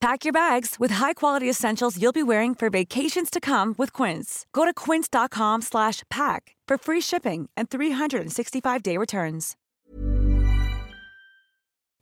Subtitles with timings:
[0.00, 4.46] Pack your bags with high-quality essentials you'll be wearing for vacations to come with Quince.
[4.54, 9.56] Go to quince.com slash pack for free shipping and 365-day returns.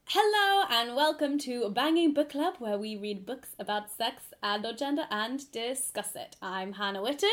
[0.04, 4.72] Hello and welcome to Banging Book Club, where we read books about sex and or
[4.72, 6.36] gender and discuss it.
[6.40, 7.28] I'm Hannah Witton,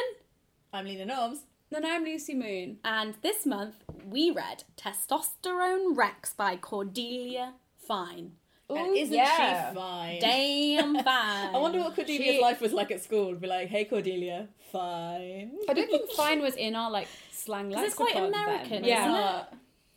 [0.74, 1.42] I'm Leena Norms.
[1.72, 2.78] And I'm Lucy Moon.
[2.84, 8.32] and this month we read Testosterone Rex by Cordelia Fine.
[8.70, 9.70] And isn't yeah.
[9.70, 10.20] she fine?
[10.22, 11.06] Damn fine.
[11.56, 13.34] I wonder what Cordelia's She- life was like at school.
[13.36, 15.52] Be like, hey Cordelia, fine.
[15.70, 18.44] I don't think fine was in our like slang Because it's quite lexicon then.
[18.44, 19.02] American, Yeah.
[19.02, 19.46] isn't Uh,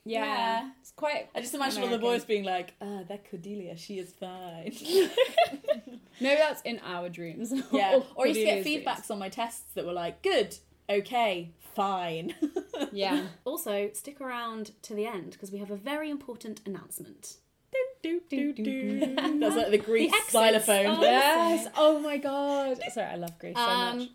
[0.05, 0.71] yeah, Yeah.
[0.81, 1.29] It's quite.
[1.35, 4.73] I just imagine all the boys being like, ah, that Cordelia, she is fine.
[6.21, 7.53] Maybe that's in our dreams.
[7.73, 8.01] yeah.
[8.17, 10.57] Or you used to get Cordelia's feedbacks on my tests that were like, good,
[10.91, 12.35] okay, fine.
[12.93, 13.27] Yeah.
[13.45, 17.37] Also, stick around to the end because we have a very important announcement.
[18.03, 19.15] Do, do, do.
[19.41, 20.33] That's like the Greek exits.
[20.33, 20.87] xylophone.
[20.87, 21.69] Oh, yes.
[21.77, 22.79] Oh my god.
[22.93, 24.09] Sorry, I love Greece so Um, much.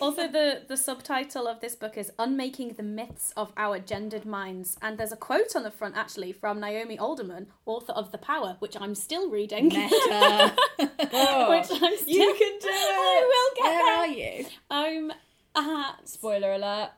[0.00, 4.76] Also, the, the subtitle of this book is Unmaking the Myths of Our Gendered Minds.
[4.80, 8.54] And there's a quote on the front, actually, from Naomi Alderman, author of The Power,
[8.60, 9.68] which I'm still reading.
[9.68, 10.54] Meta.
[11.10, 11.50] Oh.
[11.50, 12.08] which I'm still...
[12.14, 12.70] you can do it.
[12.70, 13.96] I will get Where there.
[13.96, 14.46] are you?
[14.70, 15.12] I'm
[15.56, 16.08] at...
[16.08, 16.90] Spoiler alert.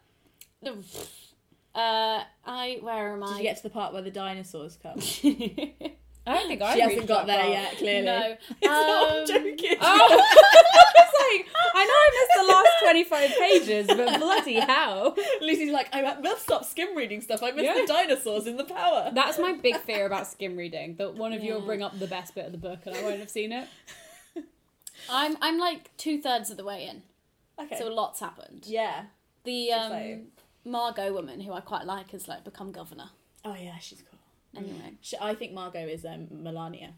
[1.74, 2.78] Uh, I...
[2.80, 3.28] Where am I?
[3.28, 4.98] Did you get to the part where the dinosaurs come?
[6.26, 6.74] I don't think I.
[6.74, 7.48] She hasn't got there far.
[7.50, 8.04] yet, clearly.
[8.04, 8.36] No.
[8.68, 9.76] I'm Um, joking.
[9.80, 15.16] Oh, I was like, I know I missed the last twenty-five pages, but bloody hell!
[15.40, 17.42] Lucy's like, I must stop skim reading stuff.
[17.42, 17.80] I missed Yeah.
[17.80, 19.10] the dinosaurs in the power.
[19.14, 20.96] That's my big fear about skim reading.
[20.96, 23.02] That one of you will bring up the best bit of the book, and I
[23.02, 23.66] won't have seen it.
[25.08, 27.02] I'm, I'm like two thirds of the way in.
[27.64, 27.78] okay.
[27.78, 28.64] So lots happened.
[28.66, 29.04] yeah.
[29.44, 30.22] The um,
[30.64, 33.10] Margot woman, who I quite like, has like become governor.
[33.44, 34.18] Oh yeah, she's cool.
[34.56, 34.94] Anyway.
[35.00, 36.94] Sh I think Margot is um, Melania.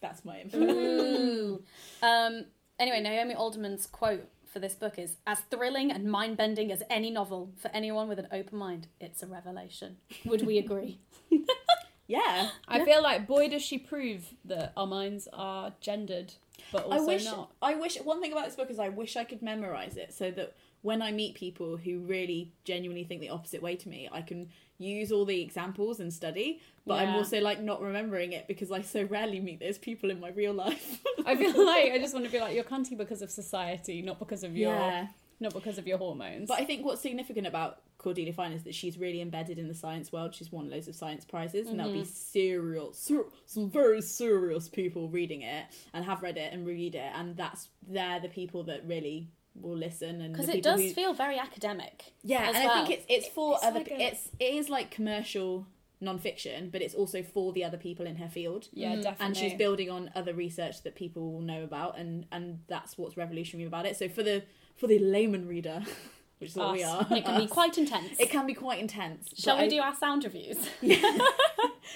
[0.00, 1.60] That's my info.
[2.02, 2.44] Um,
[2.78, 7.10] anyway, Naomi Alderman's quote for this book is As thrilling and mind bending as any
[7.10, 9.96] novel, for anyone with an open mind, it's a revelation.
[10.24, 11.00] Would we agree?
[12.06, 12.50] yeah.
[12.66, 16.34] I feel like boy does she prove that our minds are gendered,
[16.72, 17.24] but also I wish.
[17.24, 17.52] not.
[17.60, 17.96] I wish.
[17.96, 21.02] One thing about this book is I wish I could memorize it so that when
[21.02, 25.10] I meet people who really genuinely think the opposite way to me, I can use
[25.10, 26.60] all the examples and study.
[26.86, 30.20] But I'm also like not remembering it because I so rarely meet those people in
[30.20, 31.00] my real life.
[31.26, 34.18] I feel like I just want to be like you're cunty because of society, not
[34.18, 35.08] because of your Yeah.
[35.38, 36.48] not because of your hormones.
[36.48, 39.74] But I think what's significant about Cordelia Fine is that she's really embedded in the
[39.74, 40.34] science world.
[40.34, 42.08] She's won loads of science prizes, and there'll be mm-hmm.
[42.08, 47.12] serial, ser- some very serious people reading it and have read it and read it,
[47.14, 49.28] and that's they're the people that really
[49.62, 52.12] will listen and Because it does who- feel very academic.
[52.22, 54.68] yeah, as and I think it's it's for It's other like a- it's it is
[54.68, 55.66] like commercial
[56.00, 58.68] non-fiction, but it's also for the other people in her field.
[58.72, 59.26] yeah, definitely.
[59.26, 63.16] And she's building on other research that people will know about, and and that's what's
[63.16, 63.96] revolutionary about it.
[63.96, 64.44] So for the
[64.76, 65.82] for the layman reader,
[66.38, 68.18] which is what we are, It can be quite intense.
[68.20, 69.30] it can be quite intense.
[69.36, 70.58] Shall we I- do our sound reviews?
[70.82, 71.02] Yeah.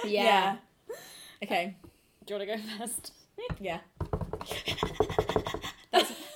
[0.05, 0.57] Yeah.
[1.45, 1.77] Okay.
[2.27, 3.13] Do you want to go first?
[3.61, 3.81] Yeah.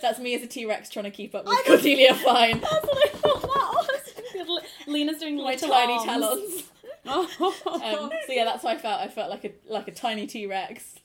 [0.07, 2.61] That's that's me as a T Rex trying to keep up with Cordelia Fine.
[2.61, 4.63] That's what I thought that was.
[4.87, 6.05] Leena's doing My little tiny arms.
[6.05, 6.63] talons.
[7.09, 9.01] Um, so yeah, that's how I felt.
[9.01, 10.97] I felt like a like a tiny T Rex.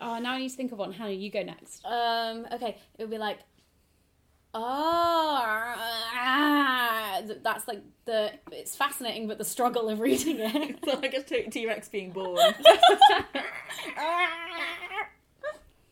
[0.00, 0.92] oh, now I need to think of one.
[0.92, 1.84] Hannah, you go next.
[1.84, 3.40] Um, okay, it would be like,
[4.54, 4.62] oh,
[6.14, 8.32] ah, that's like the.
[8.50, 10.78] It's fascinating, but the struggle of reading it.
[10.82, 12.38] so like a T Rex being born.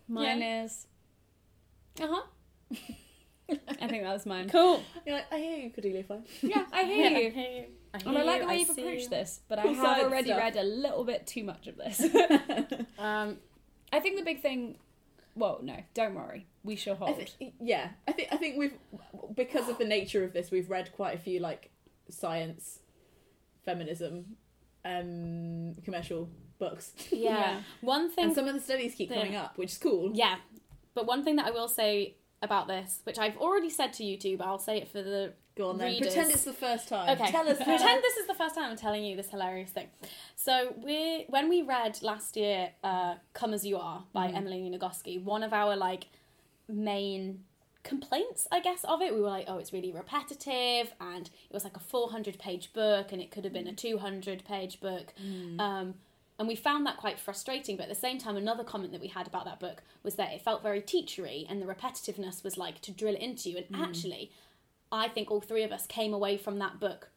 [0.09, 0.87] Mine is.
[2.01, 2.23] Uh huh.
[3.51, 4.49] I think that was mine.
[4.49, 4.83] Cool.
[5.05, 6.25] You're like, I hear you, Cordelia Fine.
[6.43, 7.67] Yeah, I hear you.
[7.93, 9.09] I And I like the way you've approached you.
[9.11, 10.39] this, but I have already stuff.
[10.41, 12.01] read a little bit too much of this.
[12.99, 13.37] Um,
[13.93, 14.77] I think the big thing
[15.37, 16.47] Well, no, don't worry.
[16.63, 17.25] We shall I hold.
[17.61, 18.73] yeah, I think I think we've
[19.37, 21.71] because of the nature of this, we've read quite a few like
[22.09, 22.79] science,
[23.65, 24.37] feminism,
[24.85, 26.93] um, commercial books.
[27.11, 27.31] Yeah.
[27.31, 27.61] Yeah.
[27.83, 28.27] One thing.
[28.27, 29.17] and some of the studies keep Yeah.
[29.19, 30.13] coming up, which is cool.
[30.15, 30.37] yeah.
[30.95, 32.15] But one thing that I will say
[32.45, 35.33] about this, which I've already said to you two, but I'll say it for the
[35.57, 35.93] Go on then.
[35.93, 36.09] readers.
[36.15, 37.09] Pretend it's the first time.
[37.11, 37.31] Okay.
[37.31, 37.57] Tell us.
[37.59, 39.87] Pretend this is the first time I'm telling you this hilarious thing.
[40.35, 45.23] So we when we read last year uh, "Come as You Are" by Emily Nagoski,
[45.23, 46.07] one of our like
[46.69, 47.45] main
[47.85, 51.65] complaints, I guess, of it, we were like, oh, it's really repetitive, and it was
[51.65, 55.13] like a 400 page book, and it could have been a 200 page book.
[55.59, 55.95] Um,
[56.39, 59.09] and we found that quite frustrating, but at the same time, another comment that we
[59.09, 62.81] had about that book was that it felt very teachery, and the repetitiveness was like
[62.83, 63.59] to drill it into you.
[63.59, 63.81] And mm.
[63.81, 64.33] actually,
[64.91, 67.09] I think all three of us came away from that book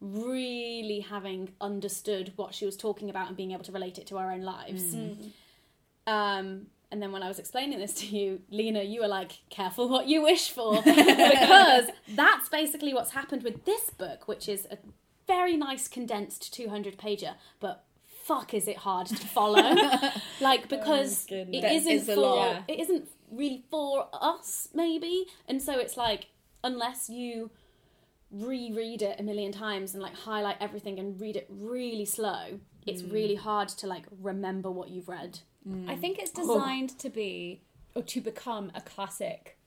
[0.00, 4.18] really having understood what she was talking about and being able to relate it to
[4.18, 4.94] our own lives.
[4.94, 5.32] Mm.
[6.06, 6.12] Mm.
[6.12, 9.88] Um, and then when I was explaining this to you, Leena, you were like, careful
[9.88, 10.82] what you wish for.
[10.82, 14.78] because that's basically what's happened with this book, which is a
[15.26, 17.84] very nice condensed 200 pager, but
[18.24, 19.76] fuck is it hard to follow.
[20.40, 22.64] like, because oh it that isn't is a for, lot.
[22.68, 25.26] it isn't really for us, maybe.
[25.48, 26.26] And so it's like,
[26.64, 27.50] unless you
[28.30, 33.02] reread it a million times and like highlight everything and read it really slow, it's
[33.02, 33.12] mm.
[33.12, 35.40] really hard to like remember what you've read.
[35.68, 35.88] Mm.
[35.88, 37.62] I think it's designed to be
[37.94, 39.58] or to become a classic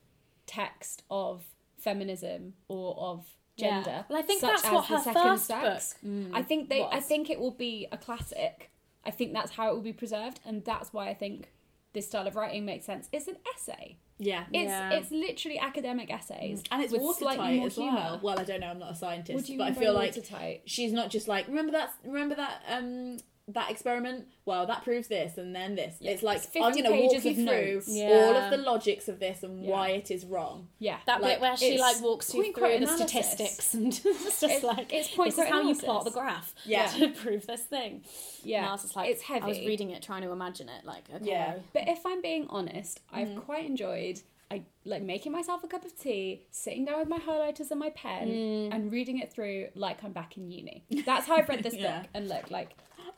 [0.48, 1.44] text of
[1.78, 3.26] feminism or of
[3.58, 3.82] Yeah.
[3.84, 4.06] gender.
[4.10, 5.96] Well, I think such that's as what the her second first sex.
[6.34, 6.84] I think they.
[6.84, 8.72] I think it will be a classic.
[9.06, 11.52] I think that's how it will be preserved, and that's why I think
[11.94, 13.08] this style of writing makes sense.
[13.14, 13.98] It's an essay.
[14.18, 14.46] Yeah.
[14.52, 14.90] It's Yeah.
[14.92, 17.88] it's literally academic essays, and it's with slightly watertight as well.
[17.92, 18.20] humour.
[18.24, 18.68] Well, I don't know.
[18.68, 20.62] I'm not a scientist, What do you but I mean by feel like watertight?
[20.66, 21.92] she's not just like remember that.
[22.04, 22.62] Remember that.
[22.68, 23.18] Um,
[23.50, 24.26] that experiment.
[24.46, 25.98] Well, that proves this, and then this.
[26.00, 27.82] Yeah, It's like it's I'm going to walk you through.
[27.88, 28.10] Yeah.
[28.10, 29.72] all of the logics of this and Yeah.
[29.72, 30.68] why it is wrong.
[30.80, 34.64] Yeah, That Like, bit where she like walks you through the statistics and it's just
[34.64, 36.88] like it's point this is how you plot the graph Yeah.
[36.88, 38.04] to prove this thing.
[38.44, 38.58] yeah.
[38.60, 39.44] And I was just like, it's heavy.
[39.44, 40.84] I was reading it trying to imagine it.
[40.86, 41.58] Like, okay, Yeah.
[41.74, 43.46] But if I'm being honest, I've Mm.
[43.46, 44.22] quite enjoyed
[44.52, 47.90] I like making myself a cup of tea, sitting down with my highlighters and my
[47.90, 48.76] pen, Mm.
[48.76, 50.84] and reading it through like I'm back in uni.
[51.04, 52.02] That's how I've read this Yeah.
[52.02, 52.10] book.
[52.14, 52.76] And look, like,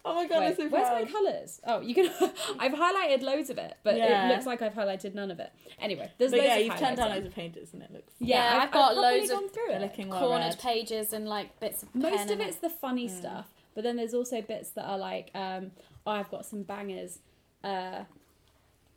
[0.10, 1.04] Oh my god, wait, so where's proud.
[1.06, 1.62] my colours?
[1.66, 2.06] Oh, you can.
[2.60, 4.28] I've highlighted loads of it, but Yeah.
[4.30, 5.52] it looks like I've highlighted none of it.
[5.80, 7.14] Anyway, there's But loads yeah, of you've turned down highlighting.
[7.16, 8.14] loads of painters, and it looks.
[8.20, 9.82] Yeah, Yeah, I've, I've got properly loads of gone through it.
[9.82, 10.60] looking well cornered read.
[10.60, 13.96] pages and like bits of Most pen of and- it's the funny stuff, but then
[13.98, 15.72] there's also bits that are like, um,
[16.06, 17.20] oh, I've got some bangers,
[17.64, 18.04] uh,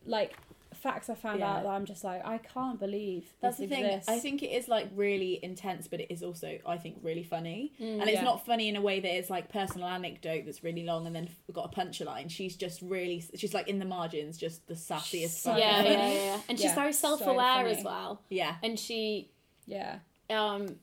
[0.06, 0.36] like
[0.80, 1.50] facts I found Yeah.
[1.52, 3.84] out that I'm just like, I can't believe That's this the thing.
[3.84, 4.08] exists.
[4.08, 7.72] I think it is like really intense, but it is also, I think, really funny.
[7.78, 8.22] and it's Yeah.
[8.22, 11.28] not funny in a way that it's like personal anecdote that's really long and then
[11.52, 12.30] got a punchline.
[12.30, 15.44] She's just really, she's like in the margins, just the sassiest.
[15.46, 16.40] yeah, yeah, yeah, yeah.
[16.48, 17.70] And she's Yeah, very so self-aware funny.
[17.76, 18.20] as well.
[18.28, 18.56] Yeah.
[18.62, 19.30] And she
[19.66, 19.98] yeah.
[20.28, 20.78] um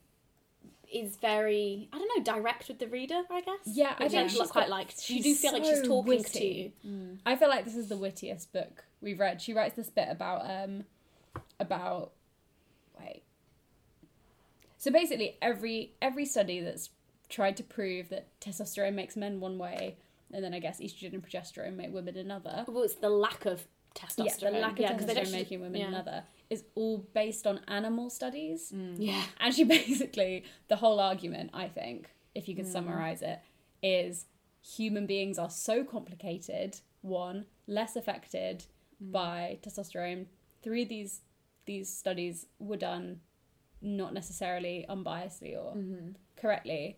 [0.93, 3.21] is very I don't know direct with the reader.
[3.29, 3.57] I guess.
[3.65, 5.09] Yeah, I Which think I she's quite got- like.
[5.09, 6.73] You do feel like she's so talking to witty.
[6.83, 7.17] you.
[7.25, 9.41] I feel like this is the wittiest book we've read.
[9.41, 10.83] She writes this bit about um
[11.59, 12.11] about
[12.99, 13.23] wait.
[14.77, 16.89] So basically every every study that's
[17.29, 19.97] tried to prove that testosterone makes men one way
[20.33, 22.65] and then I guess estrogen and progesterone make women another.
[22.67, 24.25] Well, it's the lack of testosterone.
[24.25, 25.87] Yeah, the lack of they don't- testosterone making women yeah.
[25.87, 28.73] another is all based on animal studies.
[28.95, 29.23] Yeah.
[29.39, 33.39] And she basically, the whole argument, I think, if you could summarize it,
[33.81, 34.25] is
[34.61, 38.65] human beings are so complicated, one, less affected
[39.03, 39.11] Mm.
[39.11, 40.25] by testosterone.
[40.63, 41.21] Three, these
[41.65, 43.19] these studies were done
[43.81, 46.11] not necessarily unbiasedly or mm-hmm.
[46.35, 46.97] correctly.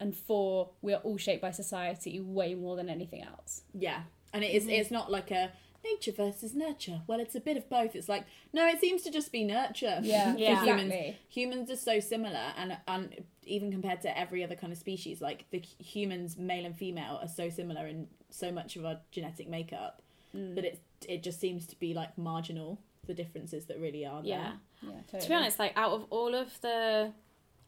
[0.00, 3.62] And four, we are all shaped by society way more than anything else.
[3.72, 4.02] Yeah.
[4.32, 4.72] And it is, mm-hmm.
[4.72, 5.52] it's not like a
[5.84, 7.02] nature versus nurture.
[7.06, 7.94] Well, it's a bit of both.
[7.94, 10.00] It's like, no, it seems to just be nurture.
[10.02, 10.64] Yeah, for Yeah.
[10.64, 10.92] humans.
[10.92, 11.18] exactly.
[11.28, 15.44] Humans are so similar, and and even compared to every other kind of species, like
[15.50, 20.01] the humans, male and female, are so similar in so much of our genetic makeup
[20.34, 20.54] Mm.
[20.54, 24.30] that it it just seems to be like marginal the differences that really are there.
[24.30, 24.52] Yeah.
[24.82, 25.22] Yeah, totally.
[25.22, 27.12] To be honest, like out of all of the,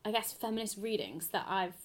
[0.04, 1.76] I guess feminist readings that I've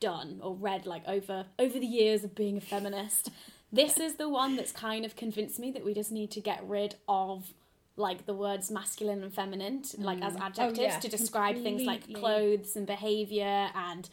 [0.00, 3.30] done or read, like over over the years of being a feminist,
[3.72, 6.66] this is the one that's kind of convinced me that we just need to get
[6.66, 7.52] rid of
[7.96, 12.74] like the words masculine and feminine like as adjectives yeah, to describe things like clothes
[12.74, 14.08] and behavior and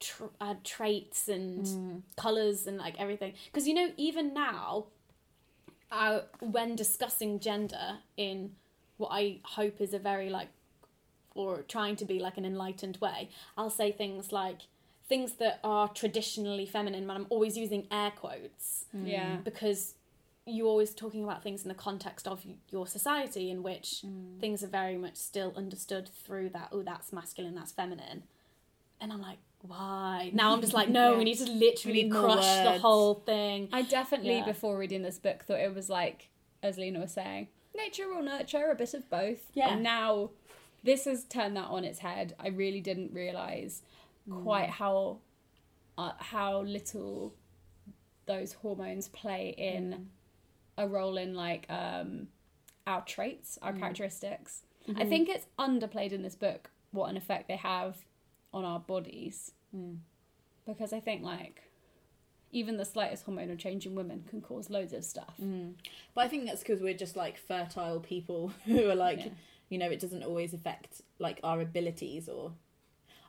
[0.00, 4.86] tr- uh, traits and colors and like everything because you know even now
[5.94, 8.52] uh, when discussing gender in
[8.96, 10.48] what I hope is a very like
[11.34, 14.60] or trying to be like an enlightened way, I'll say things like
[15.08, 19.36] things that are traditionally feminine, but I'm always using air quotes yeah.
[19.44, 19.94] because
[20.46, 24.40] you're always talking about things in the context of your society in which Mm.
[24.40, 28.24] things are very much still understood through that oh that's masculine that's feminine
[29.00, 31.18] and i'm like why now i'm just like no Yeah.
[31.18, 34.44] we need to literally need crush the whole thing I definitely, Yeah.
[34.44, 36.28] before reading this book, thought it was like,
[36.62, 39.50] as Leena was saying, nature or nurture, a bit of both.
[39.54, 39.70] Yeah.
[39.72, 40.30] And now
[40.82, 42.34] this has turned that on its head.
[42.38, 43.82] I really didn't realize
[44.30, 45.18] quite how
[45.96, 47.34] uh, how little
[48.26, 50.08] those hormones play in
[50.76, 52.28] a role in like um,
[52.86, 54.62] our traits, our characteristics.
[54.96, 57.96] I think it's underplayed in this book what an effect they have
[58.54, 59.52] on our bodies.
[60.66, 61.60] Because I think like
[62.52, 65.34] even the slightest hormonal change in women can cause loads of stuff.
[66.14, 69.28] But I think that's because we're just like fertile people who are like, Yeah.
[69.68, 72.52] you know, it doesn't always affect like our abilities or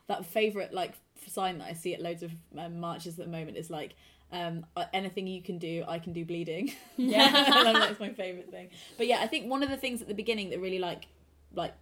[0.06, 0.94] that favorite like
[1.26, 3.96] sign that I see at loads of um, marches at the moment is like
[4.32, 7.30] um uh, anything you can do I can do bleeding yeah
[7.72, 10.50] that's my favorite thing but yeah I think one of the things at the beginning
[10.50, 11.06] that really like
[11.54, 11.74] like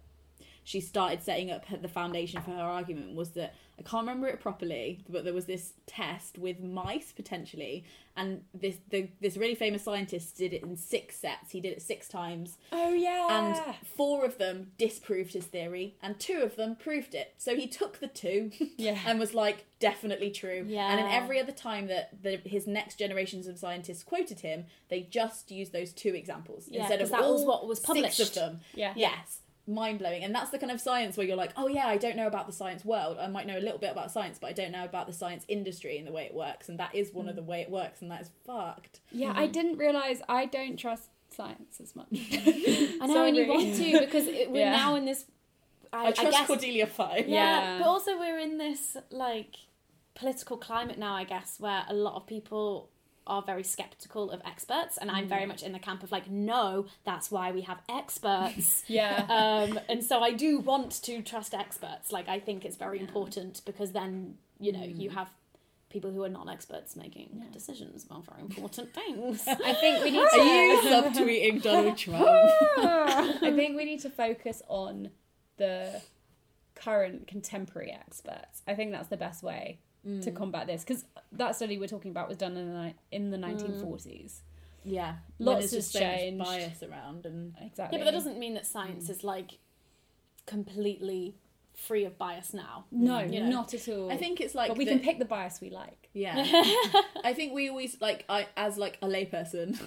[0.65, 4.27] she started setting up her- the foundation for her argument was that I can't remember
[4.27, 7.83] it properly, but there was this test with mice potentially,
[8.15, 11.51] and this the this really famous scientist did it in six sets.
[11.51, 13.27] He did it six times, Oh yeah.
[13.29, 17.33] and four of them disproved his theory, and two of them proved it.
[17.37, 18.97] So he took the two, Yeah.
[19.05, 20.65] and was like definitely true.
[20.67, 20.89] Yeah.
[20.89, 21.17] And then Yeah.
[21.21, 25.73] every other time that the, his next generations of scientists quoted him, they just used
[25.73, 28.15] those two examples Yeah, instead of that was all what was published.
[28.17, 28.61] six of them.
[28.73, 28.93] Yeah.
[28.95, 29.41] Yes.
[29.67, 30.23] Mind blowing.
[30.23, 32.45] And that's the kind of science where you're like, oh yeah, I don't know about
[32.45, 33.17] the science world.
[33.19, 35.43] I might know a little bit about science, but I don't know about the science
[35.47, 36.69] industry and the way it works.
[36.69, 37.29] And that is one Mm.
[37.29, 38.99] of the way it works, and that is fucked.
[39.11, 42.07] yeah, I didn't realize I don't trust science as much.
[42.11, 44.71] I know, and you want to because it, we're Yeah.
[44.71, 45.25] now in this.
[45.91, 47.25] I, I trust guess, Cordelia Fine.
[47.27, 47.77] Yeah, Yeah.
[47.79, 49.55] but also we're in this like
[50.13, 52.89] political climate now, I guess, where a lot of people
[53.27, 56.85] are very skeptical of experts, and I'm very much in the camp of like, no,
[57.03, 58.83] that's why we have experts.
[58.87, 59.25] Yeah.
[59.29, 62.11] um, and so I do want to trust experts.
[62.11, 65.29] Like, I think it's very important because then you know you have
[65.89, 69.43] people who are not experts making decisions about very important things.
[69.47, 70.43] I think we need Are to.
[70.43, 72.25] you subtweeting Donald Trump?
[72.27, 75.09] I think we need to focus on
[75.57, 76.01] the
[76.75, 78.61] current contemporary experts.
[78.67, 80.35] I think that's the best way to Mm.
[80.35, 84.41] combat this because that study we're talking about was done in the in the 1940s.
[84.83, 85.15] yeah.
[85.39, 86.43] Lots has just so changed.
[86.45, 87.97] bias around and Exactly.
[87.97, 89.57] Yeah, but that doesn't mean that science is like
[90.45, 91.35] completely
[91.73, 92.85] free of bias now.
[92.91, 93.49] No, you know.
[93.49, 94.11] not at all.
[94.11, 96.04] I think it's like but we the- can pick the bias we like.
[96.15, 96.35] Yeah,
[97.23, 99.77] I think we always like I as like a layperson,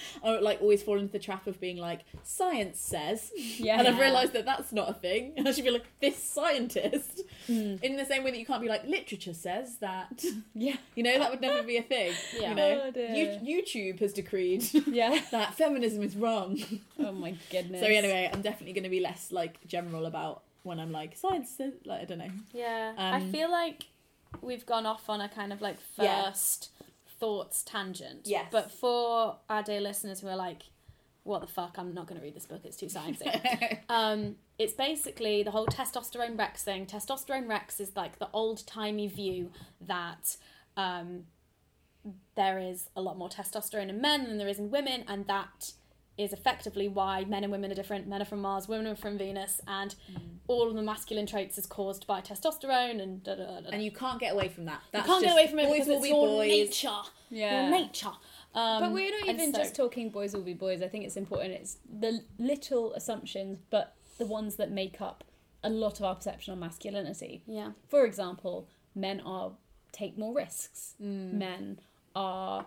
[0.24, 3.78] I would, like always fall into the trap of being like science says, Yeah.
[3.78, 5.34] and I've realised that that's not a thing.
[5.36, 7.76] And I should be like this scientist, Hmm.
[7.82, 10.22] in the same way that you can't be like literature says that.
[10.54, 10.76] Yeah.
[10.96, 12.12] You know that would never be a thing.
[12.38, 12.48] Yeah.
[12.50, 13.14] You know, Oh.
[13.14, 15.20] You- YouTube has decreed Yeah.
[15.30, 16.58] that feminism is wrong.
[16.98, 17.80] Oh my goodness.
[17.80, 21.50] So anyway, I'm definitely going to be less like general about when I'm like science
[21.56, 22.30] says like I don't know.
[22.52, 23.84] Yeah, I Um, feel like
[24.40, 26.24] we've gone off on a kind of like Yeah.
[26.24, 26.70] first
[27.20, 28.22] thoughts tangent.
[28.24, 28.46] Yes.
[28.50, 30.62] But for our dear listeners who are like,
[31.24, 33.80] what the fuck, I'm not going to read this book, it's too sciencey.
[33.88, 36.86] um, it's basically the whole testosterone Rex thing.
[36.86, 40.36] Testosterone Rex is like the old timey view that
[40.76, 41.24] um,
[42.34, 45.72] there is a lot more testosterone in men than there is in women, and that
[46.18, 48.06] is effectively why men and women are different.
[48.08, 49.94] Men are from Mars, women are from Venus, and
[50.48, 53.70] all of the masculine traits is caused by testosterone and da da da.
[53.70, 54.80] And you can't get away from that.
[54.92, 56.48] You can't get away from it boys because will it's be your boys.
[56.48, 57.00] nature.
[57.30, 57.62] Yeah.
[57.70, 58.08] Your nature.
[58.54, 60.82] Um, But we're not even so- just talking boys will be boys.
[60.82, 61.52] I think it's important.
[61.52, 65.22] It's the little assumptions, but the ones that make up
[65.62, 67.42] a lot of our perception on masculinity.
[67.46, 67.72] Yeah.
[67.88, 69.52] For example, men are
[69.92, 70.94] take more risks.
[71.00, 71.32] Mm.
[71.34, 71.80] Men
[72.16, 72.66] are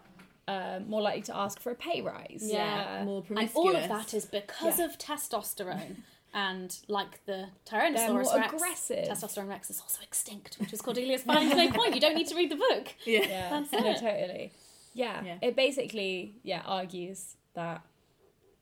[0.52, 2.42] uh, more likely to ask for a pay rise.
[2.44, 3.00] Yeah.
[3.02, 4.86] Uh, More And all of that is because Yeah.
[4.86, 5.98] of testosterone.
[6.34, 7.40] and like the
[7.70, 9.06] Tyrannosaurus Rex, aggressive.
[9.10, 11.94] testosterone Rex is also extinct, which is Cordelia's fine main point.
[11.94, 12.86] You don't need to read the book.
[13.06, 13.26] Yeah.
[13.28, 13.98] Yeah, That's no, it.
[14.00, 14.52] totally.
[14.94, 15.24] Yeah.
[15.24, 15.38] Yeah.
[15.42, 17.82] it basically yeah argues that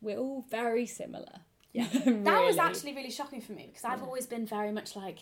[0.02, 1.36] we're all very similar.
[1.74, 1.88] Yeah.
[2.30, 5.20] That was actually really shocking for me because I've always been very much like,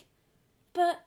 [0.72, 1.00] but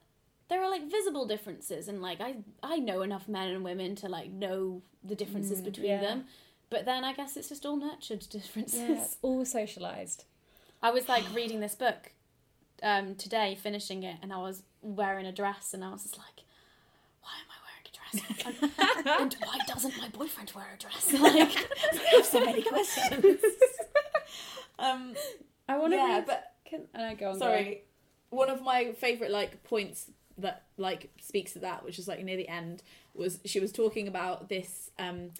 [0.52, 4.10] there are like visible differences, and like I I know enough men and women to
[4.10, 6.02] like know the differences between yeah.
[6.02, 6.26] them.
[6.70, 8.80] But then I guess it's just all nurtured differences.
[8.80, 10.26] Yeah, it's all socialized.
[10.84, 12.12] I was like reading this book
[12.84, 16.44] um, today, finishing it, and I was wearing a dress, and I was just like,
[17.22, 18.12] why am I wearing a dress?
[19.02, 21.14] And, and why doesn't my boyfriend wear a dress?
[21.20, 21.56] Like,
[21.96, 23.40] I have so many questions.
[24.78, 25.14] Um,
[25.70, 26.26] I want to yeah, read.
[26.26, 27.16] but Can, uh, go on.
[27.16, 27.40] go on.
[27.40, 27.84] sorry.
[28.32, 32.38] One of my favorite like points that like speaks to that, which is like near
[32.38, 32.84] the end,
[33.14, 35.32] was she was talking about this um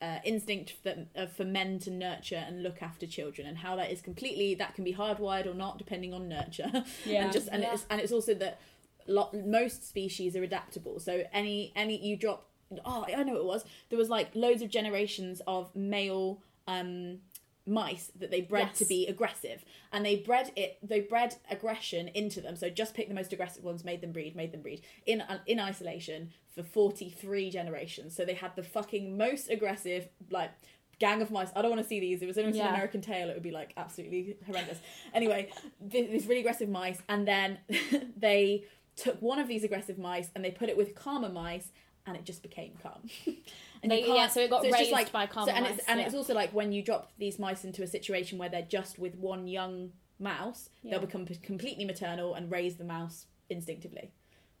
[0.00, 3.90] uh, instinct that, uh, for men to nurture and look after children, and how that
[3.90, 6.70] is completely that can be hardwired or not depending on nurture.
[7.04, 7.24] Yeah.
[7.24, 7.74] and just and Yeah.
[7.74, 8.60] it's and it's also that
[9.08, 11.00] lot, most species are adaptable.
[11.00, 12.48] So any any you drop
[12.84, 13.64] oh I know what it was.
[13.88, 17.18] There was like loads of generations of male um
[17.68, 19.64] mice that they bred to be aggressive.
[19.92, 22.56] And they bred it they bred aggression into them.
[22.56, 25.38] So just pick the most aggressive ones made them breed made them breed in uh,
[25.46, 28.16] in isolation for 43 generations.
[28.16, 30.50] So they had the fucking most aggressive like
[30.98, 31.50] gang of mice.
[31.54, 32.22] I don't want to see these.
[32.22, 32.68] If it was Yeah.
[32.68, 34.78] an american tale it would be like absolutely horrendous.
[35.14, 37.58] Anyway these really aggressive mice and then
[38.16, 38.64] they
[38.96, 41.68] took one of these aggressive mice and they put it with calmer mice
[42.06, 43.08] and it just became calm
[43.82, 45.78] and They- you can't- yeah, so it got just raised like, by calmer and it's
[45.88, 46.06] and yeah.
[46.06, 49.14] it's also like when you drop these mice into a situation where they're just with
[49.16, 50.92] one young mouse Yeah.
[50.92, 54.12] they'll become p- completely maternal and raise the mouse instinctively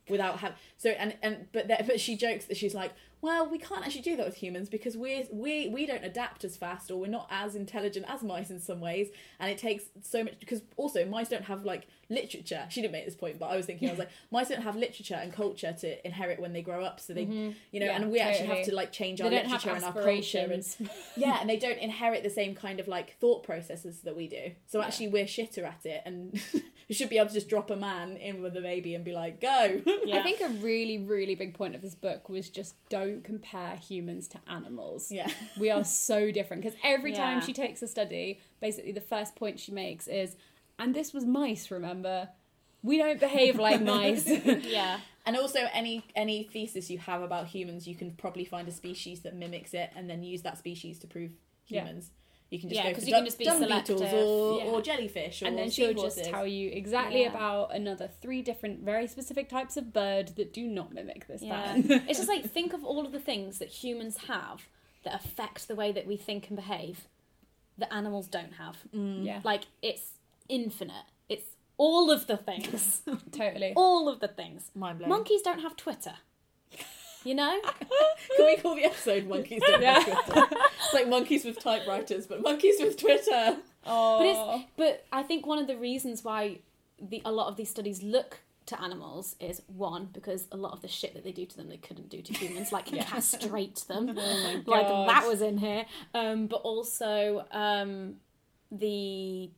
[0.08, 3.58] without having so and and but that but she jokes that she's like well we
[3.58, 6.96] can't actually do that with humans because we're we we don't adapt as fast or
[6.96, 9.08] we're not as intelligent as mice in some ways.
[9.40, 12.64] And it takes so much because also mice don't have like literature.
[12.68, 14.76] She didn't make this point but i was thinking i was like mice don't have
[14.76, 17.00] literature and culture to inherit when they grow up.
[17.00, 17.50] So they mm-hmm.
[17.70, 20.48] you know Yeah, and we actually have to like change our literature and our culture
[20.50, 20.64] and
[21.16, 24.52] yeah, and they don't inherit the same kind of like thought processes that we do.
[24.66, 26.40] So actually, we're shitter at it, and
[26.88, 29.12] we should be able to just drop a man in with a baby and be
[29.12, 30.18] like, "Go." Yeah.
[30.18, 34.28] I think a really, really big point of this book was just don't compare humans
[34.28, 35.10] to animals.
[35.10, 35.28] Yeah.
[35.58, 39.58] We are so different because every time she takes a study, basically the first point
[39.58, 40.36] she makes is,
[40.78, 42.28] and this was mice, remember?
[42.82, 44.26] We don't behave like mice.
[44.46, 45.00] yeah.
[45.26, 49.20] and also, any any thesis you have about humans, you can probably find a species
[49.20, 51.32] that mimics it, and then use that species to prove
[51.66, 51.88] Yeah.
[52.50, 52.52] Humans.
[52.52, 54.12] You can just Yeah, go 'cause for you can just be dung beetles selective.
[54.12, 54.64] or, Yeah.
[54.70, 56.18] or jellyfish, or and then she'll seahorses.
[56.18, 57.28] just tell you exactly Yeah.
[57.30, 61.62] about another three different, very specific types of bird that do not mimic this Yeah.
[61.62, 61.84] pattern.
[62.08, 64.68] it's just like think of all of the things that humans have
[65.04, 67.08] that affect the way that we think and behave
[67.76, 68.78] that animals don't have.
[68.94, 69.24] Mm.
[69.24, 70.14] yeah, Like it's
[70.48, 71.04] infinite.
[71.28, 71.44] It's
[71.76, 73.02] all of the things.
[73.30, 73.72] totally.
[73.76, 74.70] all of the things.
[74.74, 75.10] Mind blown.
[75.10, 76.16] Monkeys don't have Twitter.
[77.28, 77.60] You know?
[78.38, 80.46] Can we call the episode "Monkeys Don't Have Twitter"?
[80.82, 83.58] It's like monkeys with typewriters, but monkeys with Twitter.
[83.84, 86.60] Oh, But it's but I think one of the reasons why
[86.98, 90.80] the a lot of these studies look to animals is one because a lot of
[90.80, 94.06] the shit that they do to them they couldn't do to humans, like castrate them,
[94.66, 95.10] like God.
[95.10, 95.84] that was in here.
[96.14, 98.14] Um, but also um,
[98.72, 99.50] the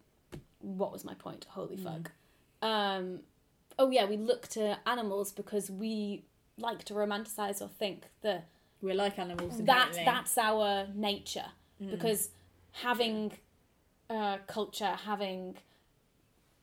[0.59, 1.47] what was my point?
[1.51, 2.11] Holy fuck!
[2.63, 3.21] Um,
[3.79, 6.25] oh yeah, we look to animals because we
[6.61, 8.47] like to romanticize or think that
[8.83, 9.59] We're like animals.
[9.65, 11.47] that that's our nature
[11.91, 12.31] because
[12.73, 13.33] having
[14.11, 15.57] uh, culture having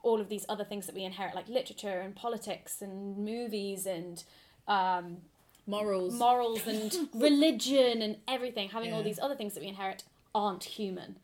[0.03, 4.23] all of these other things that we inherit like literature and politics and movies and
[4.67, 5.17] um,
[5.65, 6.13] morals.
[6.13, 10.03] morals and religion and everything having all these other things that we inherit
[10.35, 11.17] aren't human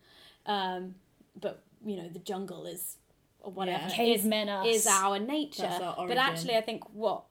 [0.46, 0.94] um,
[1.40, 2.96] but you know the jungle is
[3.40, 3.86] or whatever Yeah.
[3.88, 4.66] is, Cavemen us.
[4.66, 7.24] is our nature our but actually i think what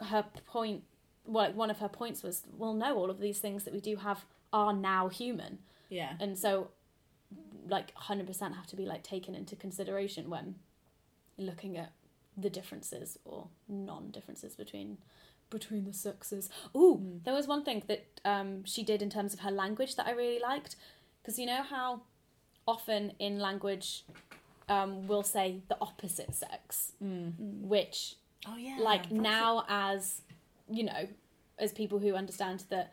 [0.00, 0.84] her point
[1.26, 3.96] well, one of her points was well no all of these things that we do
[3.96, 5.58] have are now human.
[5.88, 6.12] Yeah.
[6.20, 6.68] and so
[7.68, 10.56] like 100% have to be like taken into consideration when
[11.36, 11.92] looking at
[12.36, 14.98] the differences or non-differences between
[15.50, 16.48] between the sexes.
[16.76, 20.06] Ooh, there was one thing that um, she did in terms of her language that
[20.06, 20.76] i really liked.
[21.20, 22.02] Because you know how
[22.68, 24.04] often in language
[24.68, 28.14] um, we'll say the opposite sex which
[28.48, 28.76] Oh yeah.
[28.80, 30.22] like now as
[30.70, 31.06] you know
[31.58, 32.92] as people who understand that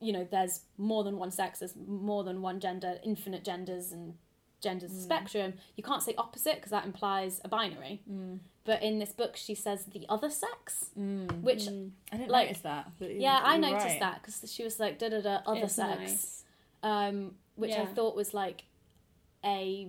[0.00, 4.14] you know there's more than one sex there's more than one gender infinite genders and
[4.62, 5.02] genders Mm.
[5.02, 8.38] spectrum you can't say opposite because that implies a binary Mm.
[8.64, 12.90] but in this book she says the other sex which I didn't like- notice that.
[13.00, 14.00] yeah i noticed right.
[14.00, 16.44] that because she was like da da da other It's sex nice.
[16.82, 17.86] um, which I Yeah.
[17.94, 18.64] thought was like
[19.44, 19.88] a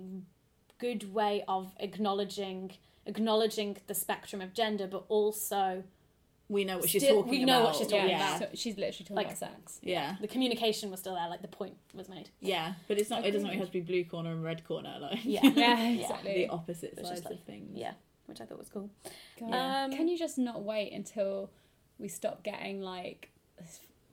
[0.80, 2.72] good way of acknowledging
[3.06, 5.84] acknowledging the spectrum of gender, but also
[6.50, 7.76] We know what she's talking we know what about.
[7.78, 8.40] she's talking Yeah, about.
[8.52, 9.80] so she's literally talking Like- about sex.
[9.82, 10.18] Yeah.
[10.20, 12.30] the communication was still there, like the point was made.
[12.42, 13.26] Yeah, but it's not.
[13.26, 13.60] It doesn't Agreed.
[13.60, 14.98] have to be blue corner and red corner.
[15.00, 15.42] Like Yeah.
[15.56, 16.34] Yeah, exactly.
[16.34, 17.78] the opposite It's sides like- of things.
[17.78, 17.94] Yeah,
[18.26, 18.90] which I thought was cool.
[19.40, 19.54] God.
[19.54, 21.50] Um, Can you just not wait until
[21.98, 23.32] we stop getting like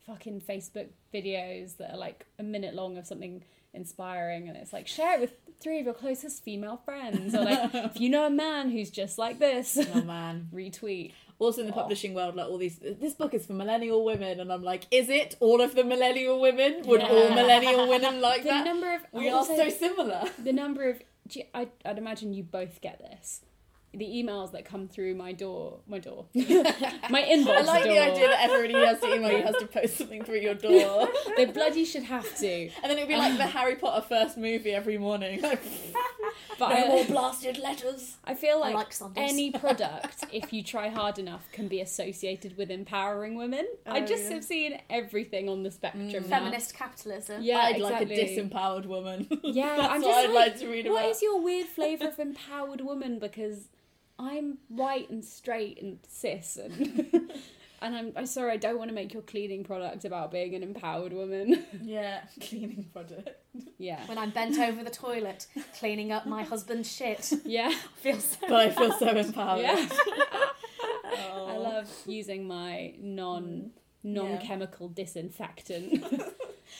[0.07, 3.43] fucking Facebook videos that are like a minute long of something
[3.75, 7.71] inspiring and it's like share it with three of your closest female friends or like
[7.75, 10.49] if you know a man who's just like this Oh man.
[10.55, 11.13] retweet.
[11.41, 11.77] Also in the oh.
[11.77, 15.09] publishing world, like all these, this book is for millennial women, and I'm like, is
[15.09, 16.83] it all of the millennial women?
[16.85, 18.65] Would all millennial women like The that?
[18.65, 20.25] number of we are also so similar.
[20.43, 21.01] the number of
[21.55, 23.43] I, I'd imagine you both get this
[23.95, 27.93] the emails that come through my door, my door, my inbox I like door.
[27.95, 30.55] the idea that everybody who has to email you has to post something through your
[30.55, 31.09] door.
[31.37, 32.47] they bloody should have to.
[32.47, 33.49] And then it'd be like the ah.
[33.49, 35.43] Harry Potter first movie every morning.
[35.49, 35.63] Like,
[36.59, 38.17] But no I, more blasted letters.
[38.25, 42.71] I feel like, like any product, if you try hard enough, can be associated with
[42.71, 43.67] empowering women.
[43.87, 44.35] Oh, I Oh, just yeah.
[44.35, 46.09] have seen everything on the spectrum.
[46.09, 46.29] Mm.
[46.29, 46.39] now.
[46.39, 47.43] Feminist capitalism.
[47.43, 48.17] Yeah, I'd exactly.
[48.17, 49.29] like a disempowered woman.
[49.43, 51.11] Yeah, That's I'm what just I'd like, like to read what about.
[51.11, 53.19] is your weird flavour of empowered woman?
[53.19, 53.69] Because
[54.19, 56.73] I'm white and straight and cis, and
[57.83, 60.63] and I'm, I'm sorry, I don't want to make your cleaning product about being an
[60.63, 61.65] empowered woman.
[61.83, 63.31] Yeah, cleaning product.
[63.79, 65.47] yeah, When I'm bent over the toilet
[65.79, 67.33] cleaning up my husband's shit.
[67.45, 69.63] yeah, Feels so But I feel so empowered.
[69.63, 69.89] yeah.
[71.05, 71.47] Oh.
[71.47, 73.71] I love using my non mm.
[74.03, 76.05] non-chemical disinfectant.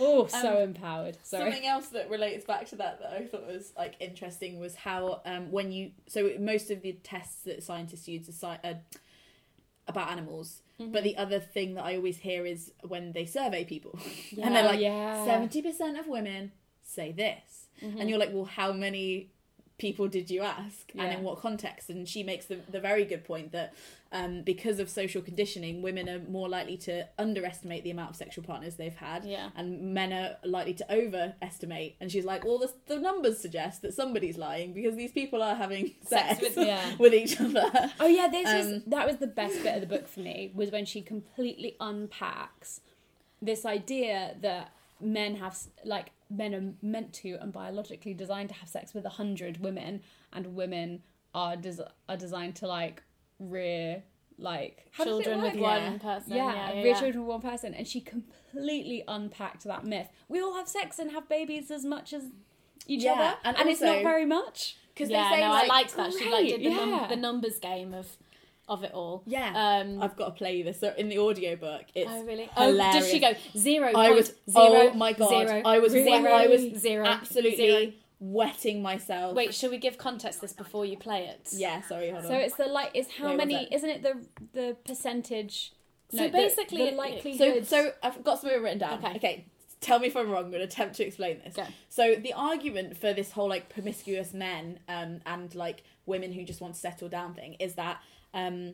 [0.01, 1.17] Oh, so empowered.
[1.23, 1.51] Sorry.
[1.51, 5.21] Something else that relates back to that that I thought was like interesting was how
[5.25, 8.75] um, when you so most of the tests that scientists use are uh,
[9.87, 10.93] about animals, Mm-hmm.
[10.93, 13.99] but the other thing that I always hear is when they survey people,
[14.31, 14.47] Yeah.
[14.47, 15.25] and they're like Yeah.
[15.25, 16.53] seventy percent of women
[16.85, 18.01] say this, Mm-hmm.
[18.01, 19.31] and you're like, well, how many
[19.79, 21.91] people did you ask, and in what context?
[21.91, 23.75] And she makes the the very good point that
[24.11, 28.43] um, because of social conditioning, women are more likely to underestimate the amount of sexual
[28.45, 29.51] partners they've had, Yeah.
[29.55, 31.97] and men are likely to overestimate.
[32.01, 35.55] And she's like, well, the, the numbers suggest that somebody's lying because these people are
[35.55, 36.97] having sex, with- yeah.
[36.99, 37.71] with each other.
[38.01, 40.53] Oh yeah, this Um, was that was the best bit of the book for me
[40.55, 42.81] was when she completely unpacks
[43.43, 48.69] this idea that men have like men are meant to and biologically designed to have
[48.69, 50.01] sex with a hundred women,
[50.33, 51.03] and women
[51.35, 53.03] are des- are designed to like
[53.39, 54.03] rear
[54.41, 55.81] like how children with work?
[55.83, 56.35] one person.
[56.37, 57.01] Yeah, Yeah, yeah, rear yeah.
[57.01, 60.09] children with one person, and she completely unpacked that myth.
[60.29, 62.25] We all have sex and have babies as much as
[62.87, 64.77] each Yeah, other, and and, it's not very much.
[64.95, 66.13] Because Yeah, they say no, like, I liked that.
[66.13, 68.07] She like did the, great, num- the numbers game of
[68.69, 69.23] of it all.
[69.27, 71.85] yeah, Um, I've got to play this so in the audiobook.
[71.95, 72.51] It's oh really?
[72.57, 72.97] hilarious.
[72.97, 73.93] Oh, did she go zero?
[73.95, 77.57] I was point zero, oh my god, zero, I was zero, I was zero, absolutely
[77.57, 77.93] zero.
[78.21, 79.35] Wetting myself.
[79.37, 81.49] Wait, should we give context this before you play it?
[81.53, 82.31] yeah, sorry, hold on.
[82.31, 83.75] So it's the like is how Wait, many that?
[83.75, 85.73] isn't it the the percentage?
[86.11, 87.67] So no, the- basically the, it- likelihood.
[87.67, 89.05] So, so I've got something written down.
[89.05, 89.17] Okay.
[89.17, 89.45] Okay.
[89.81, 90.47] Tell me if I'm wrong.
[90.47, 91.55] I'm going to attempt to explain this.
[91.55, 91.65] Go.
[91.89, 96.61] So the argument for this whole like promiscuous men um, and like women who just
[96.61, 98.01] want to settle down thing is that
[98.35, 98.73] um,